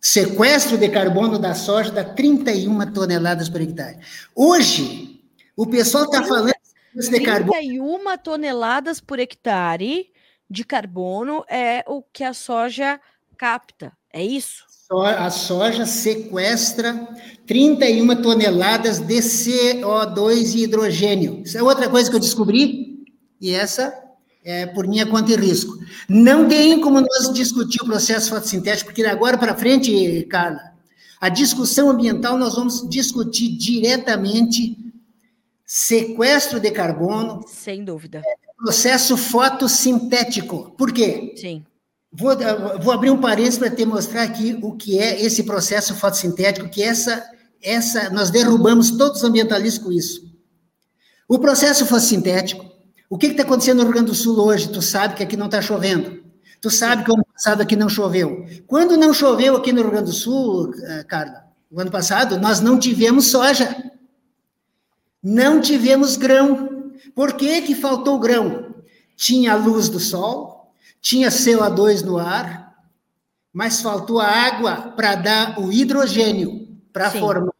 [0.00, 3.98] sequestro de carbono da soja dá 31 toneladas por hectare.
[4.34, 5.22] Hoje,
[5.56, 6.52] o pessoal está falando
[6.94, 7.52] de carbono.
[7.52, 10.12] 31 toneladas por hectare
[10.50, 13.00] de carbono é o que a soja
[13.36, 13.92] capta.
[14.14, 14.62] É isso?
[15.18, 17.08] A soja sequestra
[17.48, 21.42] 31 toneladas de CO2 e hidrogênio.
[21.44, 23.04] Isso é outra coisa que eu descobri,
[23.40, 23.92] e essa
[24.44, 25.76] é por minha conta e risco.
[26.08, 30.60] Não tem como nós discutir o processo fotossintético, porque agora para frente, Carla,
[31.20, 34.78] a discussão ambiental nós vamos discutir diretamente
[35.66, 37.44] sequestro de carbono.
[37.48, 38.22] Sem dúvida.
[38.58, 40.72] Processo fotossintético.
[40.78, 41.34] Por quê?
[41.36, 41.64] Sim.
[42.16, 42.30] Vou,
[42.80, 46.80] vou abrir um parênteses para te mostrar aqui o que é esse processo fotossintético, que
[46.80, 47.24] essa,
[47.60, 50.32] essa, nós derrubamos todos os ambientalistas com isso.
[51.28, 52.64] O processo fotossintético,
[53.10, 54.68] o que está acontecendo no Rio Grande do Sul hoje?
[54.68, 56.22] Tu sabe que aqui não está chovendo.
[56.60, 58.46] Tu sabe que o ano passado aqui não choveu.
[58.66, 62.60] Quando não choveu aqui no Rio Grande do Sul, eh, Carla, o ano passado, nós
[62.60, 63.90] não tivemos soja.
[65.20, 66.92] Não tivemos grão.
[67.12, 68.72] Por que, que faltou grão?
[69.16, 70.53] Tinha a luz do sol,
[71.04, 72.74] tinha CO2 no ar,
[73.52, 77.52] mas faltou a água para dar o hidrogênio para formar,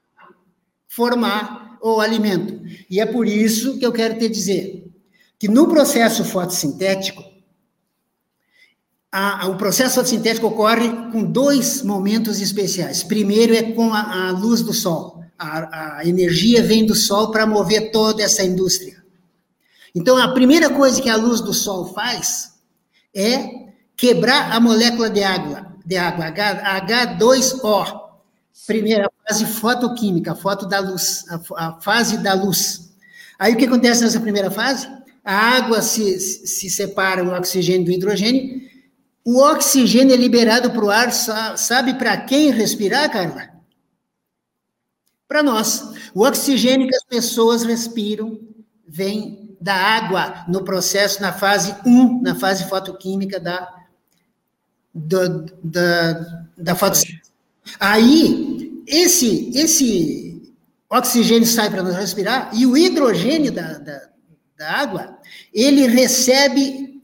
[0.89, 2.65] formar o alimento.
[2.89, 4.91] E é por isso que eu quero te dizer
[5.39, 7.23] que no processo fotossintético,
[9.13, 13.03] a, a, o processo fotossintético ocorre com dois momentos especiais.
[13.03, 15.23] Primeiro é com a, a luz do sol.
[15.39, 19.05] A, a energia vem do sol para mover toda essa indústria.
[19.95, 22.54] Então, a primeira coisa que a luz do sol faz
[23.15, 28.05] é quebrar a molécula de água, de água H, H2O.
[28.67, 32.93] Primeira fase fotoquímica, a foto da luz, a, a, fase da luz.
[33.39, 34.89] Aí o que acontece nessa primeira fase?
[35.25, 38.63] A água se, se separa o oxigênio do hidrogênio.
[39.25, 43.51] O oxigênio é liberado para o ar, sabe para quem respirar, Carla?
[45.27, 45.83] Para nós.
[46.15, 48.39] O oxigênio que as pessoas respiram
[48.87, 53.67] vem da água no processo, na fase 1, na fase fotoquímica da,
[54.93, 57.33] da, da fotossíntese.
[57.81, 60.55] Aí, esse, esse
[60.91, 64.03] oxigênio sai para nós respirar e o hidrogênio da, da,
[64.59, 65.19] da água,
[65.51, 67.03] ele recebe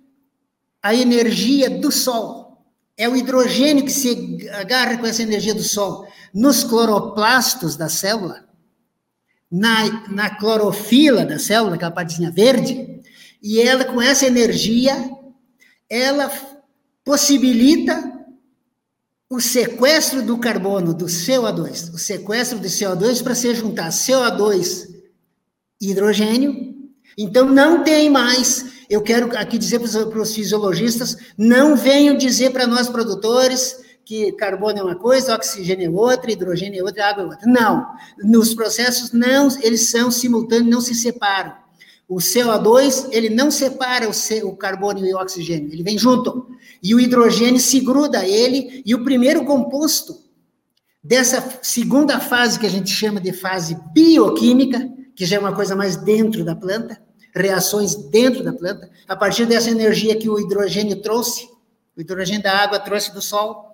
[0.82, 2.62] a energia do Sol.
[2.94, 8.44] É o hidrogênio que se agarra com essa energia do Sol nos cloroplastos da célula,
[9.50, 13.00] na, na clorofila da célula, aquela partezinha verde,
[13.42, 15.10] e ela, com essa energia,
[15.88, 16.30] ela
[17.04, 18.20] possibilita
[19.28, 24.88] o sequestro do carbono, do CO2, o sequestro do CO2 para se juntar CO2
[25.80, 26.74] e hidrogênio.
[27.16, 28.66] Então, não tem mais.
[28.88, 33.78] Eu quero aqui dizer para os fisiologistas: não venham dizer para nós produtores
[34.10, 37.46] que carbono é uma coisa, oxigênio é outra, hidrogênio é outra, água é outra.
[37.46, 37.86] Não.
[38.18, 41.54] Nos processos, não, eles são simultâneos, não se separam.
[42.08, 46.48] O CO2, ele não separa o, C, o carbono e o oxigênio, ele vem junto.
[46.82, 50.16] E o hidrogênio se gruda a ele, e o primeiro composto
[51.00, 55.76] dessa segunda fase, que a gente chama de fase bioquímica, que já é uma coisa
[55.76, 57.00] mais dentro da planta,
[57.32, 61.48] reações dentro da planta, a partir dessa energia que o hidrogênio trouxe,
[61.96, 63.69] o hidrogênio da água trouxe do sol.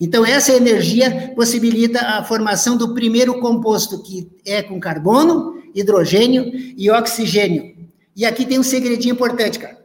[0.00, 6.90] Então, essa energia possibilita a formação do primeiro composto, que é com carbono, hidrogênio e
[6.90, 7.76] oxigênio.
[8.14, 9.84] E aqui tem um segredinho importante, cara.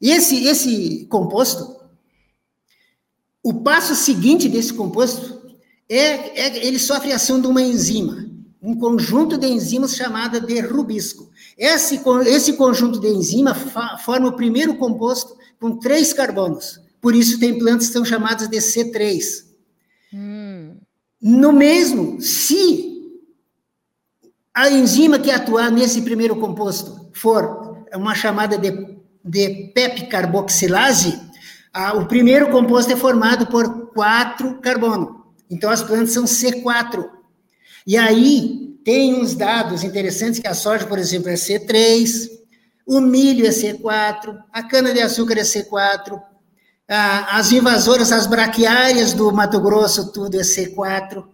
[0.00, 1.76] Esse, esse composto,
[3.42, 5.42] o passo seguinte desse composto
[5.88, 8.28] é, é ele sofre a ação de uma enzima,
[8.60, 11.30] um conjunto de enzimas chamada de rubisco.
[11.56, 16.80] Esse, esse conjunto de enzima forma o primeiro composto com três carbonos.
[17.02, 19.44] Por isso tem plantas que são chamadas de C3.
[20.14, 20.76] Hum.
[21.20, 22.92] No mesmo, se
[24.54, 28.70] a enzima que atuar nesse primeiro composto for uma chamada de,
[29.24, 31.20] de PEP carboxilase,
[31.72, 35.26] a, o primeiro composto é formado por quatro carbono.
[35.50, 37.04] Então as plantas são C4.
[37.84, 42.28] E aí tem uns dados interessantes que a soja, por exemplo, é C3,
[42.86, 46.20] o milho é C4, a cana-de-açúcar é C4,
[46.88, 51.24] as invasoras, as braquiárias do Mato Grosso, tudo é C4.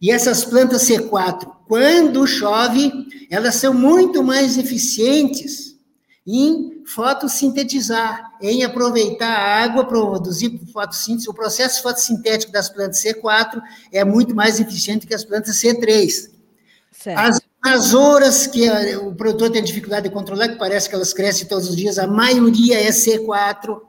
[0.00, 2.92] E essas plantas C4, quando chove,
[3.30, 5.74] elas são muito mais eficientes
[6.26, 11.30] em fotossintetizar, em aproveitar a água para produzir fotossíntese.
[11.30, 13.60] O processo fotossintético das plantas C4
[13.92, 16.30] é muito mais eficiente que as plantas C3.
[16.92, 17.18] Certo.
[17.18, 21.68] As invasouras que o produtor tem dificuldade de controlar, que parece que elas crescem todos
[21.68, 23.80] os dias, a maioria é C4.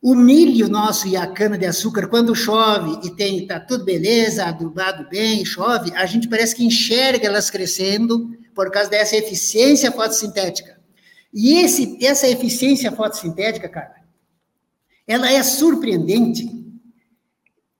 [0.00, 5.44] O milho nosso e a cana-de-açúcar, quando chove e tem, tá tudo beleza, adubado bem,
[5.44, 10.78] chove, a gente parece que enxerga elas crescendo por causa dessa eficiência fotossintética.
[11.32, 13.96] E esse, essa eficiência fotossintética, cara,
[15.06, 16.64] ela é surpreendente.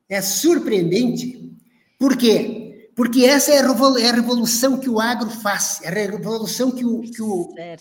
[0.09, 1.57] É surpreendente.
[1.99, 2.91] Por quê?
[2.95, 7.01] Porque essa é a é revolução que o agro faz, é a revolução que o,
[7.03, 7.77] que o, o, é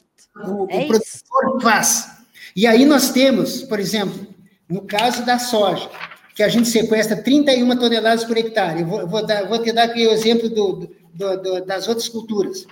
[0.83, 2.14] o produtor faz.
[2.55, 4.25] E aí nós temos, por exemplo,
[4.69, 5.89] no caso da soja,
[6.33, 9.83] que a gente sequestra 31 toneladas por hectare, eu vou, vou, dar, vou te dar
[9.83, 12.65] aqui o exemplo do, do, do, das outras culturas.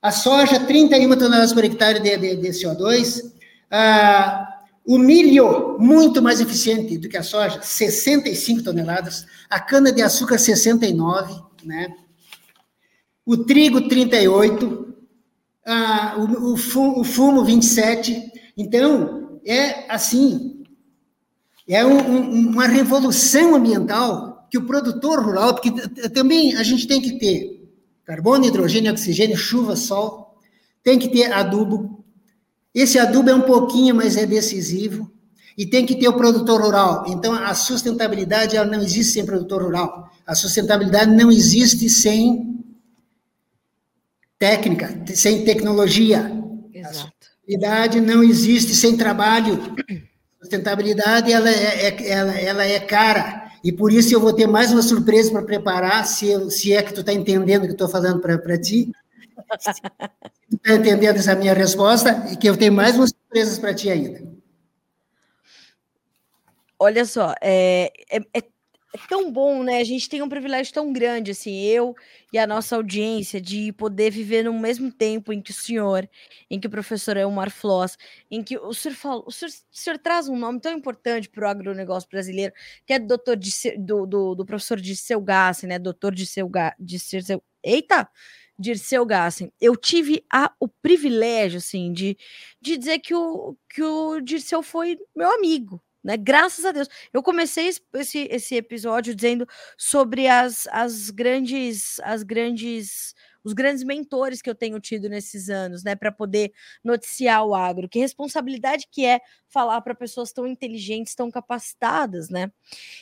[0.00, 3.32] A soja, 31 toneladas por hectare de, de, de CO2.
[3.70, 9.26] Ah, o milho, muito mais eficiente do que a soja, 65 toneladas.
[9.50, 11.88] A cana-de-açúcar, 69, né?
[13.26, 14.94] O trigo, 38.
[15.66, 18.32] Ah, o, o, fumo, o fumo, 27.
[18.56, 20.64] Então, é assim,
[21.68, 25.70] é um, um, uma revolução ambiental que o produtor rural, porque
[26.08, 27.58] também a gente tem que ter
[28.04, 30.38] carbono, hidrogênio, oxigênio, chuva, sol,
[30.82, 32.02] tem que ter adubo.
[32.74, 35.10] Esse adubo é um pouquinho, mas é decisivo.
[35.56, 37.04] E tem que ter o produtor rural.
[37.08, 40.08] Então, a sustentabilidade ela não existe sem produtor rural.
[40.26, 42.64] A sustentabilidade não existe sem
[44.38, 46.32] técnica, sem tecnologia.
[46.72, 47.12] Exato.
[47.48, 49.58] Sustentabilidade não existe sem trabalho.
[50.38, 53.50] Sustentabilidade ela é, é, ela, ela é cara.
[53.64, 56.92] E por isso eu vou ter mais uma surpresa para preparar, se, se é que
[56.92, 58.92] tu está entendendo o que eu estou falando para ti.
[59.58, 63.74] Se tu está entendendo essa minha resposta, e que eu tenho mais umas surpresas para
[63.74, 64.22] ti ainda.
[66.78, 68.42] Olha só, é, é, é
[69.06, 69.80] tão bom, né?
[69.80, 71.94] A gente tem um privilégio tão grande, assim, eu
[72.32, 76.08] e a nossa audiência, de poder viver no mesmo tempo em que o senhor,
[76.50, 77.96] em que o professor Elmar Floss,
[78.30, 81.46] em que o senhor fala, o senhor, o senhor traz um nome tão importante para
[81.46, 82.52] o agronegócio brasileiro,
[82.86, 85.78] que é doutor de, do, do, do professor Dirceu Gassi, né?
[85.78, 86.50] Doutor de seu,
[87.62, 88.08] eita!
[88.60, 92.16] Dirceu Gassen, eu tive a, o privilégio, assim, de,
[92.60, 96.16] de dizer que o, que o Dirceu foi meu amigo, né?
[96.16, 96.88] Graças a Deus.
[97.12, 99.46] Eu comecei esse, esse episódio dizendo
[99.76, 105.84] sobre as, as grandes as grandes os grandes mentores que eu tenho tido nesses anos,
[105.84, 106.52] né, para poder
[106.82, 107.88] noticiar o agro.
[107.88, 112.50] Que responsabilidade que é falar para pessoas tão inteligentes, tão capacitadas, né?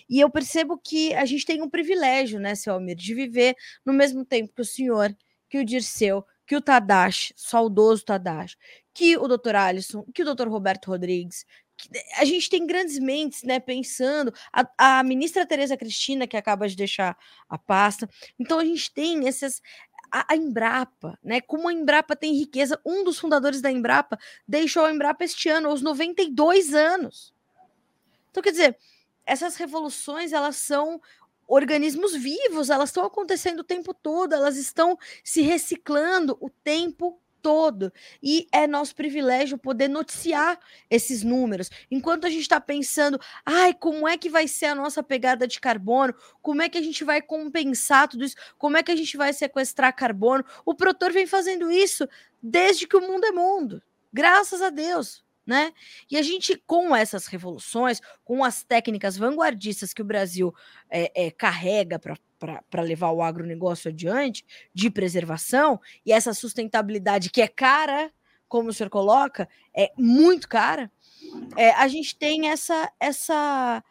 [0.09, 3.93] E eu percebo que a gente tem um privilégio, né, seu Almir, de viver no
[3.93, 5.17] mesmo tempo que o senhor,
[5.49, 8.57] que o Dirceu, que o Tadashi, saudoso Tadashi,
[8.95, 9.57] que o Dr.
[9.57, 10.49] Alisson, que o Dr.
[10.49, 11.45] Roberto Rodrigues,
[12.17, 16.77] a gente tem grandes mentes, né, pensando, a, a ministra Tereza Cristina, que acaba de
[16.77, 17.17] deixar
[17.49, 18.09] a pasta,
[18.39, 19.63] então a gente tem essas,
[20.11, 24.85] a, a, Embrapa, né, como a Embrapa tem riqueza, um dos fundadores da Embrapa deixou
[24.85, 27.35] a Embrapa este ano, aos 92 anos,
[28.31, 28.79] então quer dizer,
[29.25, 31.01] essas revoluções, elas são
[31.49, 37.93] organismos vivos, elas estão acontecendo o tempo todo, elas estão se reciclando o tempo todo.
[38.21, 40.59] E é nosso privilégio poder noticiar
[40.91, 41.71] esses números.
[41.89, 45.61] Enquanto a gente está pensando, ai, como é que vai ser a nossa pegada de
[45.61, 46.13] carbono?
[46.43, 48.35] Como é que a gente vai compensar tudo isso?
[48.59, 50.45] Como é que a gente vai sequestrar carbono?
[50.65, 52.09] O Protor vem fazendo isso
[52.43, 53.81] desde que o mundo é mundo.
[54.13, 55.73] Graças a Deus né?
[56.11, 60.53] E a gente, com essas revoluções, com as técnicas vanguardistas que o Brasil
[60.91, 62.17] é, é, carrega para
[62.83, 68.13] levar o agronegócio adiante, de preservação, e essa sustentabilidade que é cara,
[68.49, 70.91] como o senhor coloca, é muito cara,
[71.57, 73.83] é, a gente tem essa, essa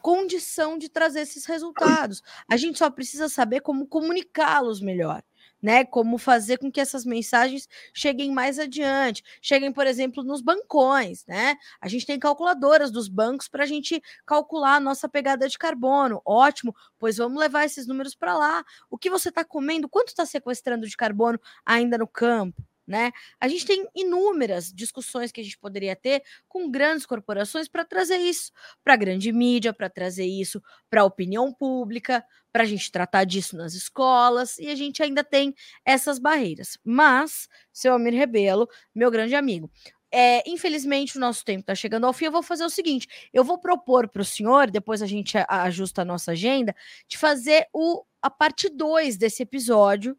[0.00, 2.22] condição de trazer esses resultados.
[2.48, 5.22] A gente só precisa saber como comunicá-los melhor
[5.62, 5.84] né?
[5.84, 11.56] Como fazer com que essas mensagens cheguem mais adiante, cheguem, por exemplo, nos bancões, né?
[11.80, 16.20] A gente tem calculadoras dos bancos para a gente calcular a nossa pegada de carbono.
[16.24, 18.64] Ótimo, pois vamos levar esses números para lá.
[18.90, 19.88] O que você está comendo?
[19.88, 22.62] Quanto está sequestrando de carbono ainda no campo?
[22.86, 23.10] Né?
[23.40, 28.18] A gente tem inúmeras discussões que a gente poderia ter com grandes corporações para trazer
[28.18, 28.52] isso
[28.84, 33.24] para a grande mídia, para trazer isso para a opinião pública, para a gente tratar
[33.24, 36.78] disso nas escolas, e a gente ainda tem essas barreiras.
[36.84, 39.70] Mas, seu Amir Rebelo, meu grande amigo,
[40.12, 42.26] é, infelizmente, o nosso tempo está chegando ao fim.
[42.26, 46.02] Eu vou fazer o seguinte: eu vou propor para o senhor, depois a gente ajusta
[46.02, 46.74] a nossa agenda,
[47.08, 50.16] de fazer o, a parte 2 desse episódio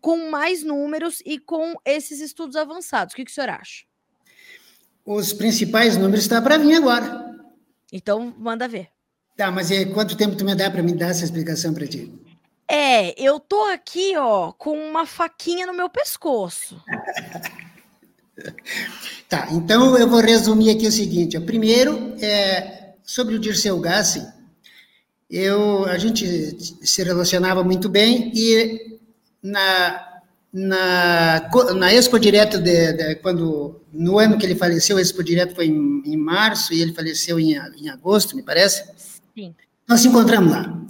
[0.00, 3.12] com mais números e com esses estudos avançados.
[3.12, 3.84] O que, que o senhor acha?
[5.04, 7.30] Os principais números estão tá para vir agora.
[7.92, 8.88] Então, manda ver.
[9.36, 12.12] Tá, mas e quanto tempo tu me dá para me dar essa explicação para ti?
[12.68, 16.80] É, eu tô aqui, ó, com uma faquinha no meu pescoço.
[19.28, 21.36] tá, então eu vou resumir aqui o seguinte.
[21.36, 21.40] Ó.
[21.40, 24.24] Primeiro, é, sobre o Dirceu Gassi,
[25.28, 28.99] eu, a gente se relacionava muito bem e
[29.42, 30.20] na,
[30.52, 35.54] na, na Expo Direto, de, de, quando, no ano que ele faleceu, a Expo Direto
[35.54, 38.84] foi em, em março e ele faleceu em, em agosto, me parece?
[39.34, 39.54] Sim.
[39.88, 40.80] Nós nos encontramos lá.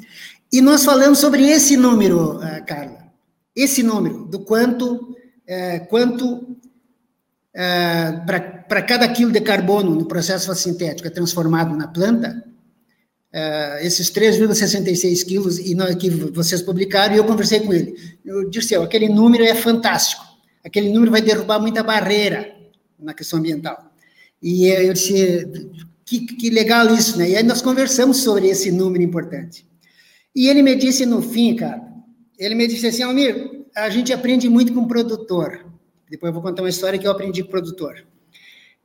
[0.52, 3.10] E nós falamos sobre esse número, uh, Carla.
[3.54, 6.56] Esse número, do quanto, uh, quanto uh,
[7.54, 8.12] eh,
[8.68, 12.44] para cada quilo de carbono no processo sintético é transformado na planta,
[13.32, 17.94] Uh, esses 3,66 quilos e não, que vocês publicaram, e eu conversei com ele.
[18.24, 20.24] Eu disse, aquele número é fantástico,
[20.64, 22.56] aquele número vai derrubar muita barreira
[22.98, 23.92] na questão ambiental.
[24.42, 25.46] E eu disse,
[26.04, 27.30] que, que legal isso, né?
[27.30, 29.64] E aí nós conversamos sobre esse número importante.
[30.34, 31.80] E ele me disse no fim, cara,
[32.36, 35.64] ele me disse assim, Almir, a gente aprende muito com o produtor.
[36.10, 38.04] Depois eu vou contar uma história que eu aprendi com o produtor.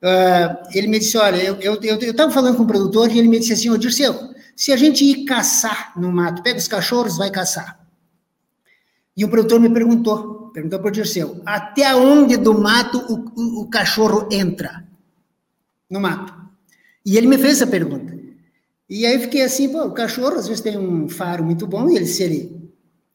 [0.03, 3.17] Uh, ele me disse, olha, eu estava eu, eu, eu falando com o produtor e
[3.17, 4.13] ele me disse assim, ô Dirceu,
[4.55, 7.85] se a gente ir caçar no mato, pega os cachorros, vai caçar.
[9.17, 13.61] E o produtor me perguntou, perguntou para o Dirceu, até onde do mato o, o,
[13.61, 14.85] o, cachorro entra?
[15.89, 16.33] No mato.
[17.05, 18.17] E ele me fez essa pergunta.
[18.89, 21.95] E aí fiquei assim, pô, o cachorro às vezes tem um faro muito bom, e
[21.97, 22.71] ele, se ele,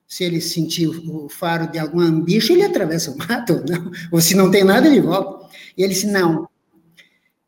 [0.07, 4.35] se ele sentir o faro de algum bicho, ele atravessa o mato, não, ou se
[4.35, 5.49] não tem nada, ele volta.
[5.77, 6.49] E ele disse, não,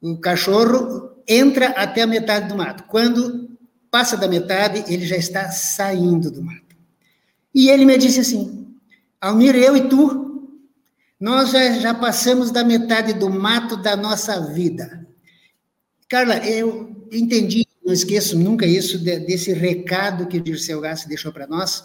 [0.00, 2.84] o cachorro entra até a metade do mato.
[2.84, 3.51] Quando
[3.92, 6.74] passa da metade, ele já está saindo do mato.
[7.54, 8.74] E ele me disse assim:
[9.20, 10.48] Almir, eu e tu,
[11.20, 15.06] nós já, já passamos da metade do mato da nossa vida.
[16.08, 21.46] Carla, eu entendi, não esqueço nunca isso, desse recado que o Dirceu Gassi deixou para
[21.46, 21.84] nós,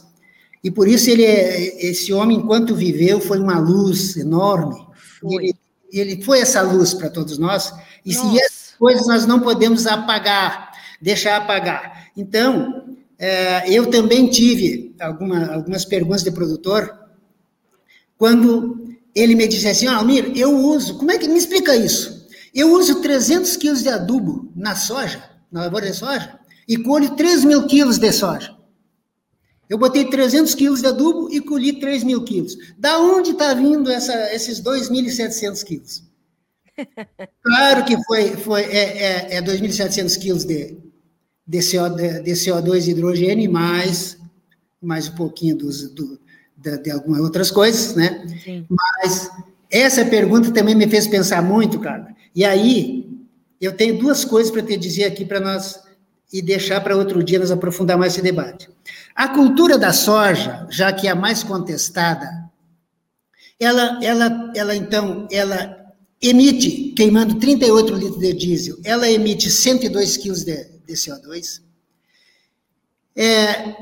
[0.63, 4.75] e por isso ele, é, esse homem, enquanto viveu, foi uma luz enorme.
[5.19, 5.45] Foi.
[5.45, 5.55] Ele,
[5.91, 7.73] ele foi essa luz para todos nós,
[8.05, 11.96] e se essas coisas nós não podemos apagar, deixar apagar.
[12.17, 16.97] Então, é, eu também tive alguma, algumas perguntas de produtor,
[18.17, 22.27] quando ele me disse assim, Almir, eu uso, como é que, me explica isso?
[22.53, 27.45] Eu uso 300 quilos de adubo na soja, na lavoura de soja, e colho 3
[27.45, 28.57] mil quilos de soja.
[29.69, 32.57] Eu botei 300 quilos de adubo e colhi 3 mil quilos.
[32.77, 36.03] Da onde está vindo essa, esses 2.700 quilos?
[37.41, 40.77] Claro que foi, foi é, é, é 2.700 quilos de,
[41.47, 44.17] de, CO, de, de CO2 e hidrogênio, mais,
[44.81, 46.19] mais um pouquinho dos, do,
[46.57, 48.25] de, de, algumas outras coisas, né?
[48.43, 48.65] Sim.
[48.69, 49.31] Mas
[49.71, 52.13] essa pergunta também me fez pensar muito, cara.
[52.35, 53.09] E aí,
[53.61, 55.79] eu tenho duas coisas para te dizer aqui para nós
[56.31, 58.69] e deixar para outro dia nós aprofundar mais esse debate.
[59.15, 62.29] A cultura da soja, já que é a mais contestada,
[63.59, 65.75] ela, ela, ela então, ela
[66.21, 71.61] emite, queimando 38 litros de diesel, ela emite 102 quilos de, de CO2.
[73.15, 73.73] É,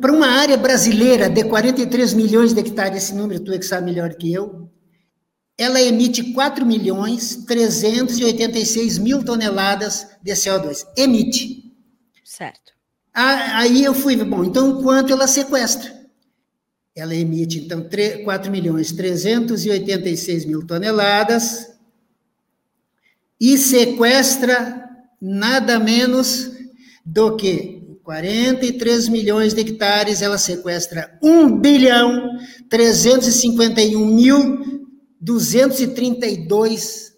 [0.00, 3.86] para uma área brasileira de 43 milhões de hectares, esse número tu é que sabe
[3.86, 4.70] melhor que eu,
[5.58, 10.84] ela emite 4 milhões 386 mil toneladas de CO2.
[10.96, 11.72] Emite.
[12.24, 12.72] Certo.
[13.12, 15.92] Aí eu fui, bom, então quanto ela sequestra?
[16.96, 21.74] Ela emite, então, 3, 4 milhões 386 mil toneladas
[23.40, 24.88] e sequestra
[25.20, 26.53] nada menos
[27.04, 32.38] do que 43 milhões de hectares, ela sequestra 1 bilhão
[32.68, 34.88] 351 mil
[35.20, 37.14] 232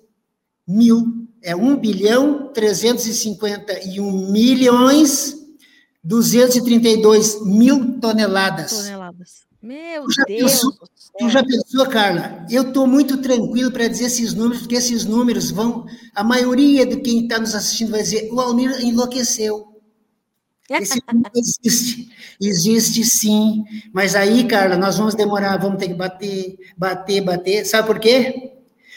[0.66, 1.04] mil,
[1.42, 5.34] é 1 bilhão 351 milhões
[6.04, 8.72] 232 mil toneladas.
[8.72, 9.46] Toneladas.
[9.60, 10.52] Meu tu Deus!
[10.52, 10.72] Pensou,
[11.18, 12.46] tu já pensou, Carla?
[12.48, 15.84] Eu estou muito tranquilo para dizer esses números, porque esses números vão.
[16.14, 19.75] A maioria de quem está nos assistindo vai dizer: o Almir enlouqueceu.
[20.70, 21.00] Esse
[21.34, 22.08] existe.
[22.40, 23.64] Existe sim.
[23.92, 27.64] Mas aí, Carla, nós vamos demorar, vamos ter que bater, bater, bater.
[27.64, 28.52] Sabe por quê?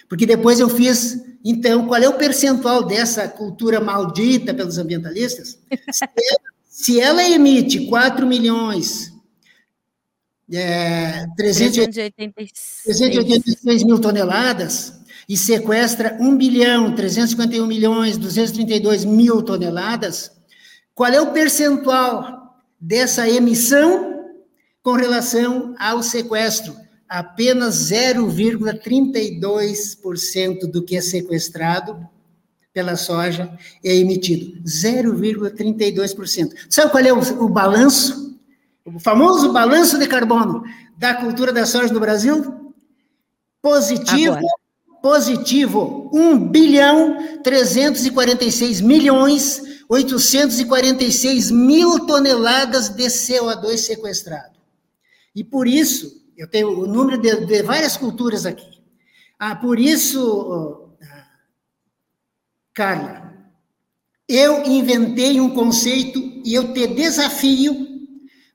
[0.08, 1.24] Porque depois eu fiz.
[1.46, 5.60] Então, qual é o percentual dessa cultura maldita pelos ambientalistas?
[5.92, 9.14] Se ela, se ela emite 4 milhões
[10.52, 12.82] é, 386.
[12.84, 20.32] 386 mil toneladas e sequestra 1 bilhão 351 milhões 232 mil toneladas,
[21.00, 24.26] qual é o percentual dessa emissão
[24.84, 26.76] com relação ao sequestro?
[27.08, 32.06] Apenas 0,32% do que é sequestrado
[32.74, 34.62] pela soja é emitido.
[34.64, 36.54] 0,32%.
[36.70, 38.38] Sabe qual é o, o balanço?
[38.84, 40.66] o famoso balanço de carbono
[40.98, 42.74] da cultura da soja no Brasil?
[43.62, 44.54] Positivo, Agora.
[45.02, 54.60] positivo, 1 bilhão 346 milhões 846 mil toneladas de CO2 sequestrado.
[55.36, 58.80] E por isso, eu tenho o número de, de várias culturas aqui.
[59.40, 60.96] Ah, por isso,
[62.74, 63.34] Carla,
[64.28, 67.88] eu inventei um conceito e eu te desafio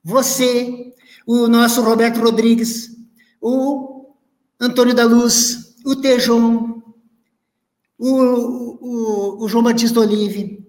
[0.03, 0.93] você,
[1.27, 2.95] o nosso Roberto Rodrigues,
[3.41, 4.13] o
[4.59, 6.81] Antônio da Luz, o Tejon,
[7.97, 10.64] o, o, o João Batista Olive,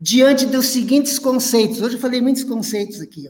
[0.00, 1.80] diante dos seguintes conceitos.
[1.80, 3.28] Hoje eu falei muitos conceitos aqui.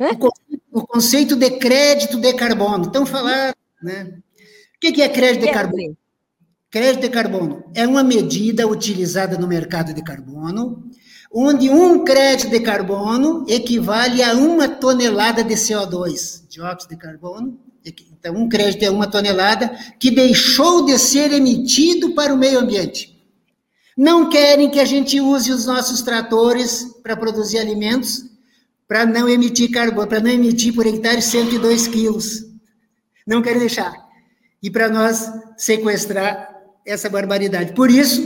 [0.00, 0.12] Ó.
[0.12, 2.86] O, conceito, o, conceito de crédito de carbono.
[2.86, 4.18] Então, falar, né?
[4.76, 5.96] O que é crédito de carbono?
[6.70, 10.88] Crédito de carbono é uma medida utilizada no mercado de carbono
[11.32, 17.58] onde um crédito de carbono equivale a uma tonelada de CO2, dióxido de carbono.
[17.84, 23.17] Então, um crédito é uma tonelada que deixou de ser emitido para o meio ambiente.
[23.98, 28.26] Não querem que a gente use os nossos tratores para produzir alimentos,
[28.86, 32.44] para não emitir carbono, para não emitir por hectare 102 quilos.
[33.26, 33.92] Não querem deixar.
[34.62, 36.48] E para nós sequestrar
[36.86, 37.72] essa barbaridade.
[37.72, 38.22] Por isso,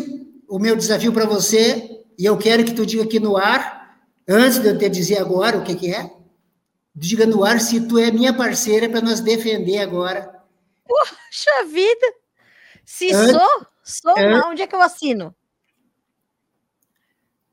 [0.46, 4.58] o meu desafio para você e eu quero que tu diga aqui no ar, antes
[4.58, 6.12] de eu te dizer agora o que, que é,
[6.94, 10.38] diga no ar se tu é minha parceira para nós defender agora.
[10.86, 12.06] Poxa vida!
[12.84, 15.34] Se antes, sou, sou antes, onde é que eu assino?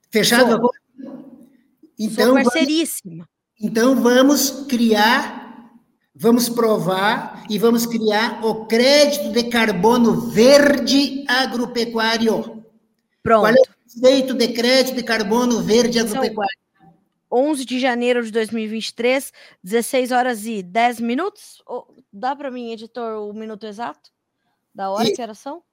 [0.10, 0.80] Fechado agora?
[1.98, 3.28] Então, parceiríssima.
[3.28, 3.30] Vamos,
[3.60, 5.70] então vamos criar,
[6.16, 12.64] vamos provar e vamos criar o crédito de carbono verde agropecuário.
[13.22, 13.42] Pronto.
[13.42, 16.58] Qual é Feito de crédito de carbono verde agropecuário.
[17.32, 19.32] 11 de janeiro de 2023,
[19.64, 21.62] 16 horas e 10 minutos.
[21.68, 24.12] Oh, dá para mim, editor, o minuto exato
[24.74, 25.14] da hora e...
[25.14, 25.64] que era são?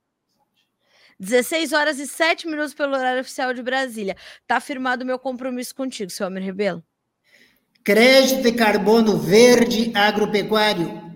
[1.18, 4.16] 16 horas e 7 minutos pelo horário oficial de Brasília.
[4.47, 6.82] Tá firmado o meu compromisso contigo, seu Almir Rebelo.
[7.82, 11.06] Crédito de carbono verde agropecuário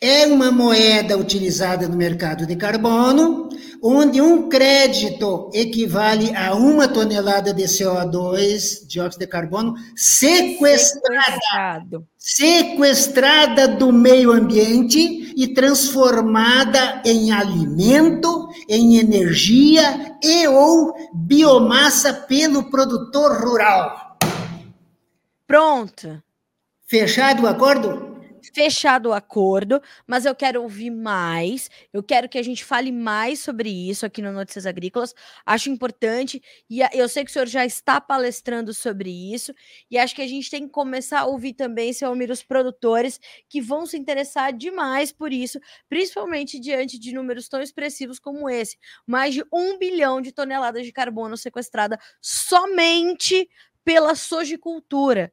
[0.00, 3.50] é uma moeda utilizada no mercado de carbono,
[3.82, 12.06] onde um crédito equivale a uma tonelada de CO2, dióxido de carbono, sequestrada, Sequestrado.
[12.16, 23.40] sequestrada do meio ambiente e transformada em alimento, em energia e ou biomassa pelo produtor
[23.44, 24.18] rural.
[25.46, 26.22] Pronto.
[26.86, 28.09] Fechado o acordo?
[28.54, 31.68] Fechado o acordo, mas eu quero ouvir mais.
[31.92, 35.14] Eu quero que a gente fale mais sobre isso aqui no Notícias Agrícolas.
[35.44, 39.52] Acho importante e eu sei que o senhor já está palestrando sobre isso
[39.90, 43.20] e acho que a gente tem que começar a ouvir também, seu Almir, os produtores
[43.48, 45.58] que vão se interessar demais por isso,
[45.88, 48.76] principalmente diante de números tão expressivos como esse,
[49.06, 53.48] mais de um bilhão de toneladas de carbono sequestrada somente
[53.84, 55.32] pela sojicultura.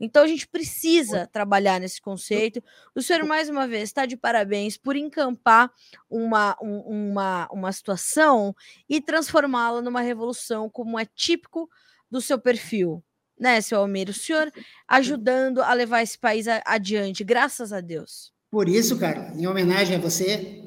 [0.00, 2.62] Então a gente precisa trabalhar nesse conceito.
[2.94, 5.70] O senhor, mais uma vez, está de parabéns por encampar
[6.10, 8.54] uma, uma, uma situação
[8.88, 11.70] e transformá-la numa revolução, como é típico
[12.10, 13.02] do seu perfil.
[13.38, 14.12] Né, seu Almeida?
[14.12, 14.52] O senhor
[14.86, 18.32] ajudando a levar esse país adiante, graças a Deus.
[18.48, 20.62] Por isso, cara, em homenagem a você,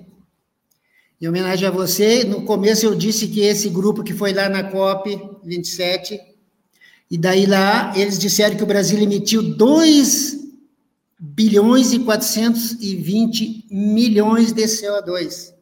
[1.20, 4.70] em homenagem a você, no começo eu disse que esse grupo que foi lá na
[4.70, 6.20] COP 27
[7.10, 10.38] e daí lá eles disseram que o Brasil emitiu 2
[11.20, 15.54] bilhões e 420 milhões de CO2.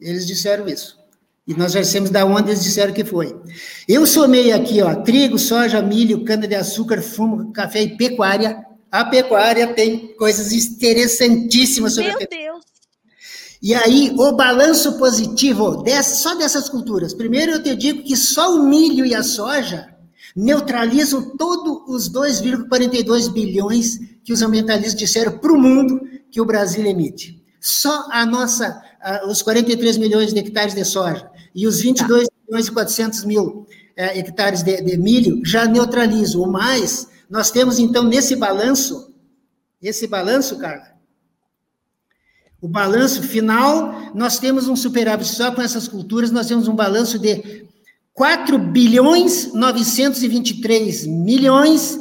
[0.00, 0.96] Eles disseram isso.
[1.46, 3.34] E nós já dissemos da onde eles disseram que foi.
[3.88, 8.64] Eu somei aqui, ó, trigo, soja, milho, cana-de-açúcar, fumo, café e pecuária.
[8.90, 12.52] A pecuária tem coisas interessantíssimas sobre Meu a pecuária.
[12.52, 12.64] Deus!
[13.60, 17.12] E aí, o balanço positivo dessa, só dessas culturas.
[17.12, 19.97] Primeiro, eu te digo que só o milho e a soja
[20.38, 26.00] neutralizam todos os 2,42 bilhões que os ambientalistas disseram para o mundo
[26.30, 27.42] que o Brasil emite.
[27.60, 28.80] Só a nossa,
[29.28, 32.34] os 43 milhões de hectares de soja e os 22 tá.
[32.46, 33.66] milhões e 400 mil
[33.96, 36.42] é, hectares de, de milho já neutralizam.
[36.42, 39.12] O mais, nós temos então nesse balanço,
[39.82, 40.86] esse balanço, Carla,
[42.60, 47.18] o balanço final, nós temos um superávit só com essas culturas, nós temos um balanço
[47.18, 47.66] de
[48.18, 52.00] 4 bilhões 923 milhões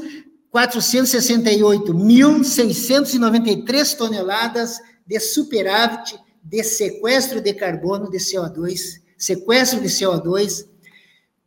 [0.49, 10.65] 468 mil 693 toneladas de superávit de sequestro de carbono de CO2, sequestro de CO2,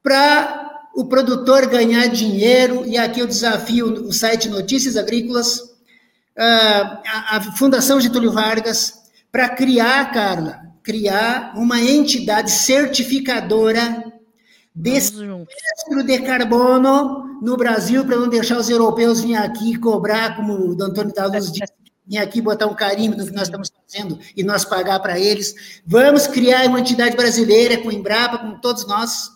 [0.04, 5.62] para o produtor ganhar dinheiro, e aqui eu desafio o site Notícias Agrícolas,
[6.38, 8.94] ah, a Fundação Getúlio Vargas,
[9.32, 14.19] para criar, Carla, criar uma entidade certificadora
[14.74, 15.14] desse
[16.06, 21.12] de carbono no Brasil para não deixar os europeus vir aqui cobrar, como o Antônio
[21.12, 21.72] da Luz disse,
[22.06, 25.80] vir aqui botar um carimbo no que nós estamos fazendo e nós pagar para eles.
[25.86, 29.30] Vamos criar uma entidade brasileira com Embrapa, com todos nós,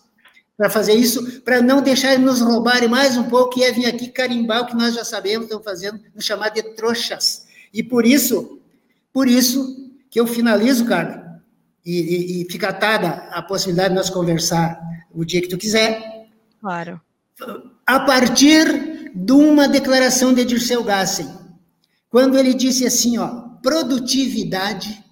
[0.57, 3.85] para fazer isso, para não deixar eles nos roubarem mais um pouco e é vir
[3.85, 7.45] aqui carimbar o que nós já sabemos, estão fazendo, nos chamar de trouxas.
[7.73, 8.59] E por isso,
[9.11, 11.41] por isso que eu finalizo, cara,
[11.85, 14.79] e, e, e fica atada a possibilidade de nós conversar
[15.15, 16.27] o dia que tu quiser.
[16.59, 17.01] Claro.
[17.85, 21.27] A partir de uma declaração de Dirceu Gassen,
[22.09, 23.27] quando ele disse assim, ó,
[23.61, 25.03] produtividade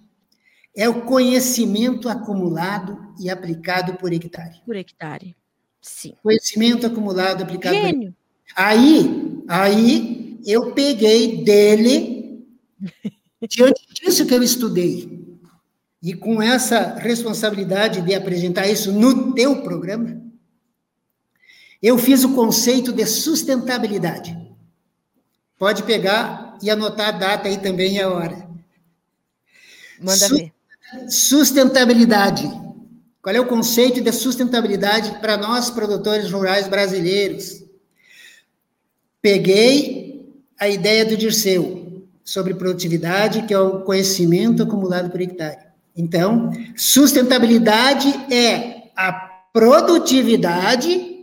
[0.76, 4.62] é o conhecimento acumulado e aplicado por hectare.
[4.66, 5.36] Por hectare,
[5.82, 6.14] sim.
[6.22, 8.12] Conhecimento acumulado, aplicado Gênio.
[8.12, 8.24] por
[8.56, 12.46] Aí, aí eu peguei dele,
[13.50, 15.23] diante disso que eu estudei,
[16.04, 20.22] e com essa responsabilidade de apresentar isso no teu programa,
[21.82, 24.38] eu fiz o conceito de sustentabilidade.
[25.58, 28.50] Pode pegar e anotar a data aí também e a hora.
[29.98, 30.54] Manda Su ver.
[31.10, 32.52] Sustentabilidade.
[33.22, 37.64] Qual é o conceito de sustentabilidade para nós, produtores rurais brasileiros?
[39.22, 45.73] Peguei a ideia do Dirceu sobre produtividade, que é o conhecimento acumulado por hectare.
[45.96, 49.12] Então, sustentabilidade é a
[49.54, 51.14] produtividade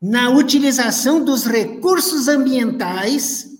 [0.00, 3.50] na utilização dos recursos ambientais,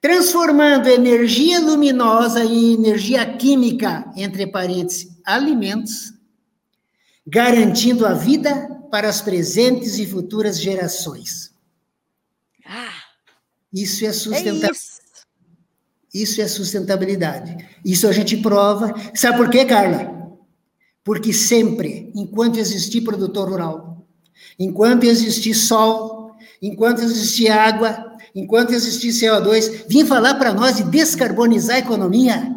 [0.00, 6.12] transformando energia luminosa em energia química, entre parênteses, alimentos,
[7.26, 11.54] garantindo a vida para as presentes e futuras gerações.
[12.66, 12.92] Ah,
[13.72, 14.99] Isso é é sustentabilidade.
[16.12, 16.40] Isso.
[16.40, 17.56] É sustentabilidade.
[17.84, 18.94] Isso a gente prova.
[19.14, 20.38] Sabe por quê, Carla?
[21.04, 24.06] Porque sempre, enquanto existir produtor rural,
[24.58, 31.76] enquanto existir sol, enquanto existir água, enquanto existir CO2, vim falar para nós de descarbonizar
[31.76, 32.54] a economia.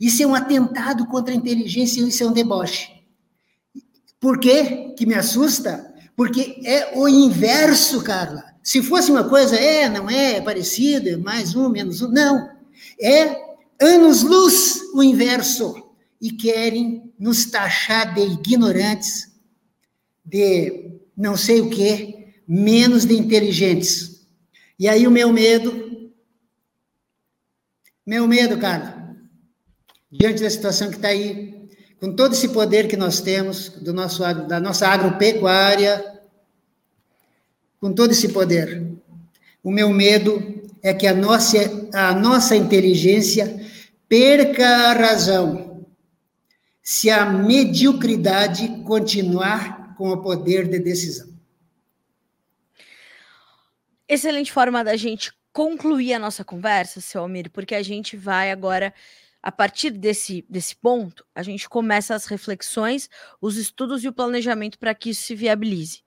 [0.00, 2.90] Isso é um atentado contra a inteligência, isso é um deboche.
[4.18, 5.92] Por quê que me assusta?
[6.16, 8.53] Porque é o inverso, Carla.
[8.64, 12.08] Se fosse uma coisa, é, não é, é parecido, é mais um, menos um.
[12.08, 12.50] Não.
[12.98, 13.38] É
[13.78, 15.84] anos-luz o inverso.
[16.18, 19.30] E querem nos taxar de ignorantes,
[20.24, 24.26] de não sei o quê, menos de inteligentes.
[24.78, 26.10] E aí o meu medo,
[28.06, 29.14] meu medo, Carla,
[30.10, 31.68] diante da situação que está aí,
[32.00, 36.13] com todo esse poder que nós temos, do nosso, da nossa agropecuária,
[37.84, 38.82] com todo esse poder,
[39.62, 41.58] o meu medo é que a nossa,
[41.92, 43.62] a nossa inteligência
[44.08, 45.86] perca a razão
[46.82, 51.28] se a mediocridade continuar com o poder de decisão.
[54.08, 58.94] Excelente forma da gente concluir a nossa conversa, seu Almir, porque a gente vai agora,
[59.42, 63.10] a partir desse, desse ponto, a gente começa as reflexões,
[63.42, 66.02] os estudos e o planejamento para que isso se viabilize.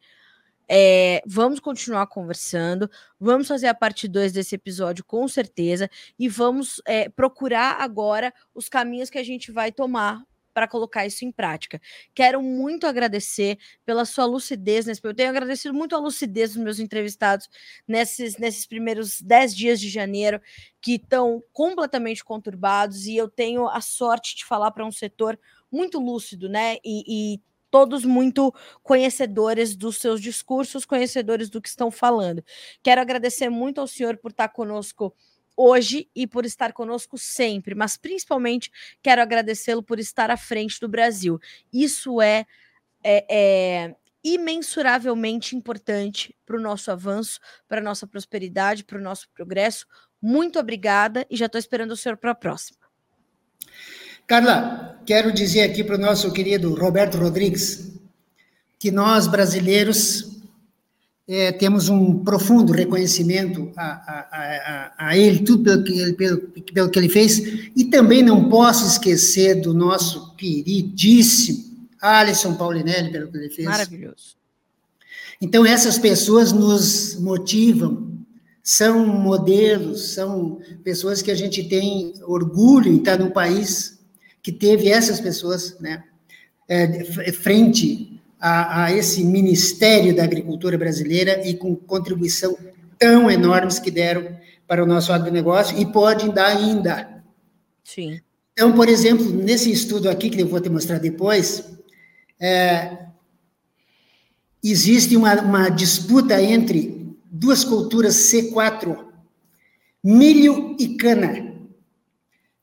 [0.70, 2.90] É, vamos continuar conversando,
[3.20, 5.90] vamos fazer a parte 2 desse episódio com certeza,
[6.20, 10.24] e vamos é, procurar agora os caminhos que a gente vai tomar
[10.58, 11.80] para colocar isso em prática.
[12.16, 15.00] Quero muito agradecer pela sua lucidez nesse.
[15.04, 17.48] Eu tenho agradecido muito a lucidez dos meus entrevistados
[17.88, 20.42] nesses, nesses primeiros 10 dias de janeiro,
[20.82, 25.40] que estão completamente conturbados, e eu tenho a sorte de falar para um setor
[25.72, 26.78] muito lúcido, né?
[26.84, 27.42] E, e
[27.78, 28.52] todos muito
[28.82, 32.44] conhecedores dos seus discursos, conhecedores do que estão falando.
[32.82, 35.16] Quero agradecer muito ao senhor por estar conosco
[35.56, 40.90] hoje e por estar conosco sempre, mas principalmente quero agradecê-lo por estar à frente do
[40.90, 41.40] Brasil.
[41.72, 42.48] Isso é,
[43.04, 49.30] é, é imensuravelmente importante para o nosso avanço, para a nossa prosperidade, para o nosso
[49.36, 49.86] progresso.
[50.20, 52.80] Muito obrigada e já estou esperando o senhor para a próxima.
[54.28, 57.94] Carla, quero dizer aqui para o nosso querido Roberto Rodrigues
[58.78, 60.42] que nós, brasileiros,
[61.26, 66.40] é, temos um profundo reconhecimento a, a, a, a, ele, tudo pelo que ele, pelo,
[66.40, 73.32] pelo que ele fez, e também não posso esquecer do nosso queridíssimo Alisson Paulinelli, pelo
[73.32, 73.66] que ele fez.
[73.66, 74.36] Maravilhoso.
[75.40, 78.12] Então, essas pessoas nos motivam,
[78.62, 83.97] são modelos, são pessoas que a gente tem orgulho em estar num país
[84.48, 86.06] que teve essas pessoas, né,
[86.70, 87.04] é,
[87.34, 92.58] frente a, a, esse Ministério da Agricultura Brasileira e com contribuição
[92.98, 97.22] tão enormes que deram para o nosso agronegócio e podem dar ainda.
[97.84, 98.22] Sim.
[98.54, 101.66] Então, por exemplo, nesse estudo aqui, que eu vou te mostrar depois,
[102.40, 103.00] é,
[104.64, 108.98] existe uma, uma disputa entre duas culturas C4,
[110.02, 111.47] milho e cana.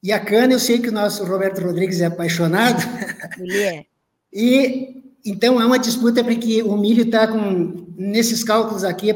[0.05, 2.83] E a cana, eu sei que o nosso Roberto Rodrigues é apaixonado.
[3.41, 3.85] Ele é.
[4.37, 9.07] E então, há uma disputa para que o milho está com, nesses cálculos aqui,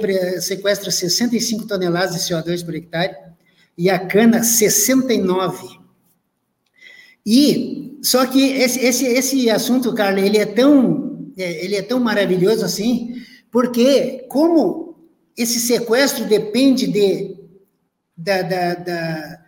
[0.40, 3.14] sequestra 65 toneladas de CO2 por hectare,
[3.76, 5.78] e a cana, 69.
[7.26, 12.64] E, só que esse, esse, esse assunto, Carla, ele é tão, ele é tão maravilhoso
[12.64, 13.16] assim,
[13.50, 14.96] porque como
[15.36, 17.36] esse sequestro depende de,
[18.16, 19.38] da, da, da,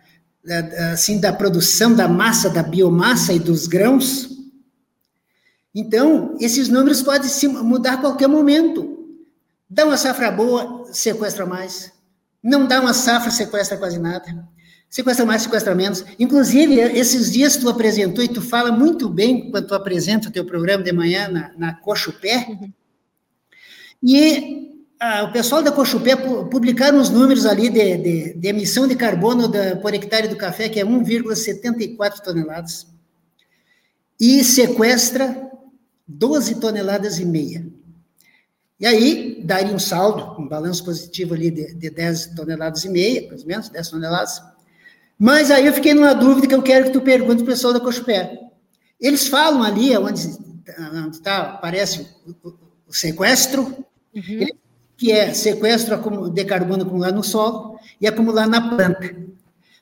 [0.91, 4.31] assim, da produção da massa, da biomassa e dos grãos,
[5.73, 9.07] então, esses números podem se mudar a qualquer momento.
[9.69, 11.93] Dá uma safra boa, sequestra mais.
[12.43, 14.45] Não dá uma safra, sequestra quase nada.
[14.89, 16.03] Sequestra mais, sequestra menos.
[16.19, 20.43] Inclusive, esses dias tu apresentou, e tu fala muito bem quando tu apresenta o teu
[20.43, 22.47] programa de manhã na, na Cochupé.
[22.49, 22.73] Uhum.
[24.03, 28.95] E ah, o pessoal da Cochupé publicaram os números ali de, de, de emissão de
[28.95, 32.85] carbono da, por hectare do café, que é 1,74 toneladas.
[34.19, 35.49] E sequestra
[36.07, 37.65] 12 toneladas e meia.
[38.79, 43.27] E aí, daria um saldo, um balanço positivo ali de, de 10 toneladas e meia,
[43.31, 44.39] ou menos, 10 toneladas.
[45.17, 47.73] Mas aí eu fiquei numa dúvida que eu quero que tu pergunte para o pessoal
[47.73, 48.39] da Cochupé.
[48.99, 50.27] Eles falam ali, onde
[51.11, 52.53] está, aparece o, o,
[52.89, 53.63] o sequestro,
[54.13, 54.60] uhum.
[55.01, 59.15] Que é sequestro de carbono acumulado no solo e acumular na planta.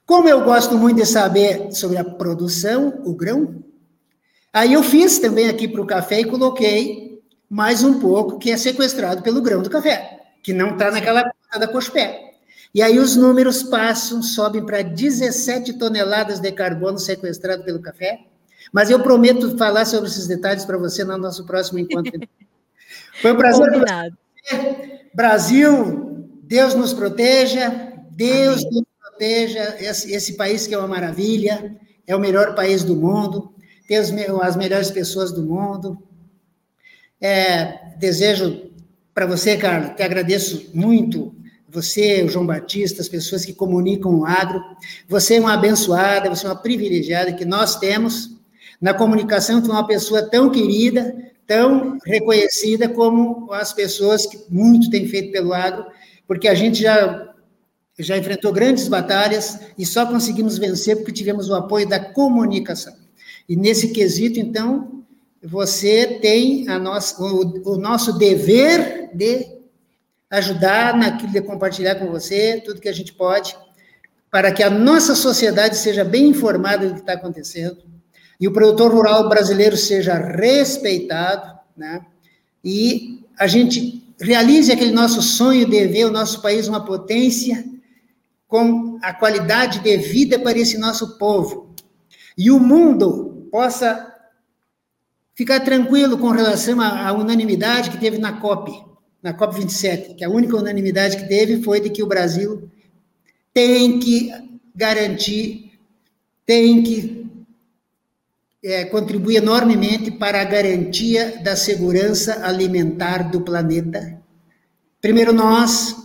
[0.05, 3.61] Como eu gosto muito de saber sobre a produção, o grão,
[4.53, 8.57] Aí eu fiz também aqui para o café e coloquei mais um pouco que é
[8.57, 12.33] sequestrado pelo grão do café, que não está naquela conta da Cospé.
[12.73, 18.21] E aí os números passam, sobem para 17 toneladas de carbono sequestrado pelo café.
[18.71, 22.19] Mas eu prometo falar sobre esses detalhes para você no nosso próximo encontro.
[23.21, 23.69] Foi um prazer.
[23.69, 24.17] Combinado.
[25.19, 31.75] Brasil, Deus nos proteja, Deus nos proteja, esse, esse, país que é uma maravilha,
[32.07, 33.53] é o melhor país do mundo,
[33.85, 36.01] tem as, as melhores pessoas do mundo.
[37.19, 38.71] É, desejo
[39.13, 41.35] para você, Carla, te agradeço muito
[41.67, 44.63] você, o João Batista, as pessoas que comunicam o agro.
[45.09, 48.39] Você é uma abençoada, você é uma privilegiada que nós temos
[48.79, 51.13] na comunicação com uma pessoa tão querida,
[51.49, 55.83] tão reconhecida como as pessoas que muito têm feito pelo agro,
[56.27, 57.25] porque a gente já
[57.97, 62.93] já enfrentou grandes batalhas e só conseguimos vencer porque tivemos o apoio da comunicação.
[63.49, 65.03] E nesse quesito, então,
[65.43, 69.59] você tem a nossa, o, o nosso dever de
[70.29, 73.57] ajudar naquilo de compartilhar com você tudo que a gente pode,
[74.31, 77.83] para que a nossa sociedade seja bem informada do que está acontecendo
[78.39, 82.05] e o produtor rural brasileiro seja respeitado, né?
[82.63, 87.65] E a gente realize aquele nosso sonho de ver o nosso país uma potência
[88.47, 91.73] com a qualidade de vida para esse nosso povo.
[92.37, 94.13] E o mundo possa
[95.35, 98.89] ficar tranquilo com relação à unanimidade que teve na COP
[99.21, 102.69] na COP27, que a única unanimidade que teve foi de que o Brasil
[103.53, 104.31] tem que
[104.73, 105.73] garantir,
[106.45, 107.18] tem que
[108.63, 114.21] é, contribuir enormemente para a garantia da segurança alimentar do planeta.
[115.01, 115.95] Primeiro nós,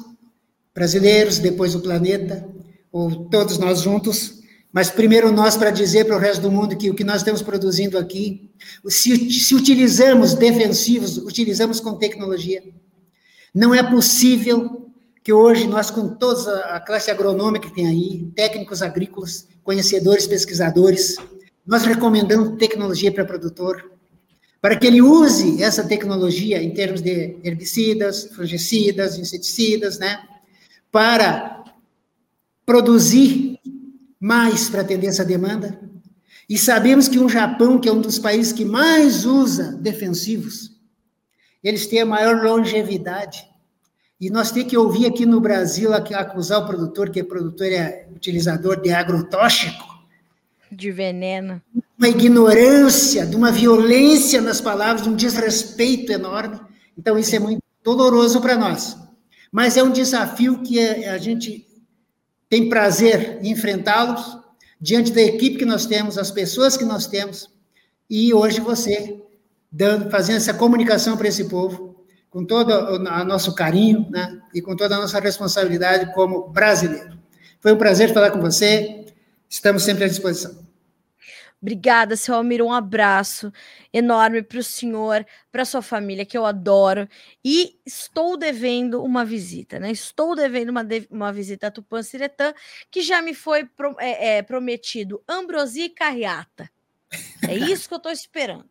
[0.75, 2.49] brasileiros, depois o planeta,
[2.93, 6.91] ou todos nós juntos, mas primeiro nós para dizer para o resto do mundo que
[6.91, 8.51] o que nós estamos produzindo aqui,
[8.89, 12.63] se, se utilizamos defensivos, utilizamos com tecnologia,
[13.55, 14.91] não é possível
[15.23, 21.17] que hoje nós, com toda a classe agronômica que tem aí, técnicos agrícolas, conhecedores, pesquisadores,
[21.67, 23.93] nós recomendamos tecnologia para produtor,
[24.61, 30.23] para que ele use essa tecnologia em termos de herbicidas, fungicidas, inseticidas, né,
[30.91, 31.65] para
[32.65, 33.59] produzir
[34.19, 35.79] mais para atender essa demanda.
[36.49, 40.75] E sabemos que o Japão, que é um dos países que mais usa defensivos,
[41.63, 43.47] eles têm a maior longevidade.
[44.21, 48.09] E nós temos que ouvir aqui no Brasil acusar o produtor, que é produtor é
[48.15, 49.94] utilizador de agrotóxico.
[50.75, 51.63] De veneno.
[51.99, 56.61] Uma ignorância, de uma violência nas palavras, de um desrespeito enorme.
[56.99, 58.97] Então, isso é muito doloroso para nós.
[59.53, 61.67] Mas é um desafio que a gente
[62.49, 64.39] tem prazer em enfrentá-los
[64.81, 67.49] diante da equipe que nós temos, as pessoas que nós temos.
[68.11, 69.21] E hoje você
[69.71, 71.97] dando, fazendo essa comunicação para esse povo,
[72.31, 77.17] com todo o nosso carinho né, e com toda a nossa responsabilidade como brasileiro.
[77.61, 79.07] Foi um prazer falar com você,
[79.49, 80.64] estamos sempre à disposição.
[81.65, 82.61] Obrigada, seu Almir.
[82.61, 83.51] Um abraço
[83.91, 87.09] enorme para o senhor, para sua família, que eu adoro.
[87.43, 89.91] E estou devendo uma visita, né?
[89.91, 92.53] Estou devendo uma, de uma visita a Tupã-Siretã,
[92.91, 96.71] que já me foi pro é, é, prometido ambrosia e carreata.
[97.49, 98.69] É isso que eu estou esperando.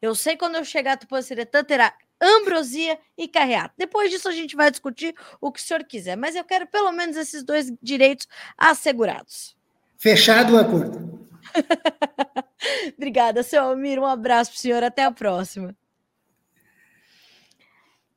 [0.00, 1.92] Eu sei quando eu chegar a Tupã-Siretã terá
[2.22, 3.74] ambrosia e carreata.
[3.76, 6.92] Depois disso a gente vai discutir o que o senhor quiser, mas eu quero pelo
[6.92, 9.56] menos esses dois direitos assegurados.
[9.96, 11.27] Fechado o acordo.
[12.96, 13.98] Obrigada, seu Almir.
[13.98, 14.82] Um abraço para o senhor.
[14.82, 15.76] Até a próxima.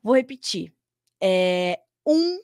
[0.02, 0.72] Vou repetir.
[1.22, 2.40] É, um,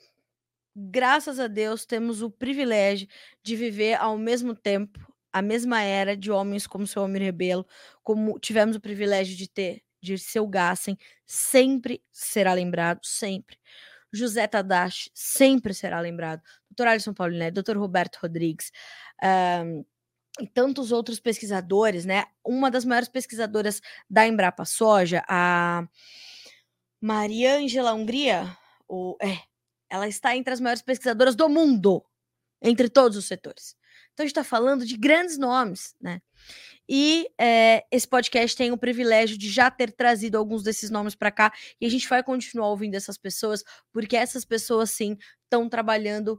[0.74, 3.09] graças a Deus, temos o privilégio
[3.43, 5.01] de viver ao mesmo tempo
[5.32, 7.66] a mesma era de homens como seu Almir Rebelo,
[8.02, 10.97] como tivemos o privilégio de ter Dirceu Gassen,
[11.27, 13.59] sempre será lembrado, sempre.
[14.12, 16.43] José Tadashi sempre será lembrado.
[16.70, 18.73] Doutor Alisson Paulinetti, doutor Roberto Rodrigues,
[19.23, 19.85] um,
[20.47, 22.27] tantos outros pesquisadores, né?
[22.44, 25.86] Uma das maiores pesquisadoras da Embrapa Soja, a
[27.01, 28.56] Maria Angela Hungria,
[29.20, 29.39] é,
[29.90, 32.05] ela está entre as maiores pesquisadoras do mundo,
[32.62, 33.77] entre todos os setores.
[34.12, 36.20] Então a gente está falando de grandes nomes, né?
[36.89, 41.31] E é, esse podcast tem o privilégio de já ter trazido alguns desses nomes para
[41.31, 43.62] cá e a gente vai continuar ouvindo essas pessoas,
[43.93, 46.39] porque essas pessoas, sim, estão trabalhando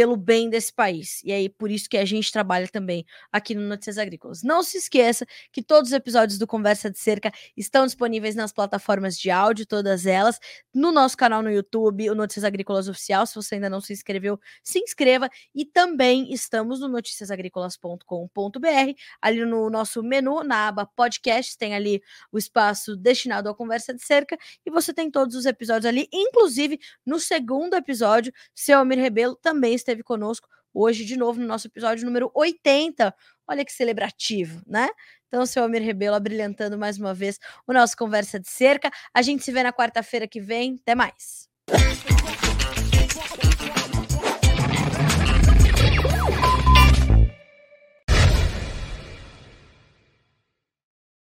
[0.00, 1.20] pelo bem desse país.
[1.22, 4.42] E aí, por isso que a gente trabalha também aqui no Notícias Agrícolas.
[4.42, 9.18] Não se esqueça que todos os episódios do Conversa de Cerca estão disponíveis nas plataformas
[9.18, 10.40] de áudio, todas elas,
[10.72, 13.26] no nosso canal no YouTube, o Notícias Agrícolas Oficial.
[13.26, 15.28] Se você ainda não se inscreveu, se inscreva.
[15.54, 22.02] E também estamos no noticiasagricolas.com.br, ali no nosso menu, na aba podcast, tem ali
[22.32, 26.80] o espaço destinado à Conversa de Cerca, e você tem todos os episódios ali, inclusive
[27.04, 31.66] no segundo episódio, seu Almir Rebelo também esteve esteve conosco hoje de novo no nosso
[31.66, 33.12] episódio número 80.
[33.46, 34.88] Olha que celebrativo, né?
[35.26, 38.90] Então, seu Almir Rebelo abrilhantando mais uma vez o nosso Conversa de Cerca.
[39.12, 40.78] A gente se vê na quarta-feira que vem.
[40.80, 41.48] Até mais.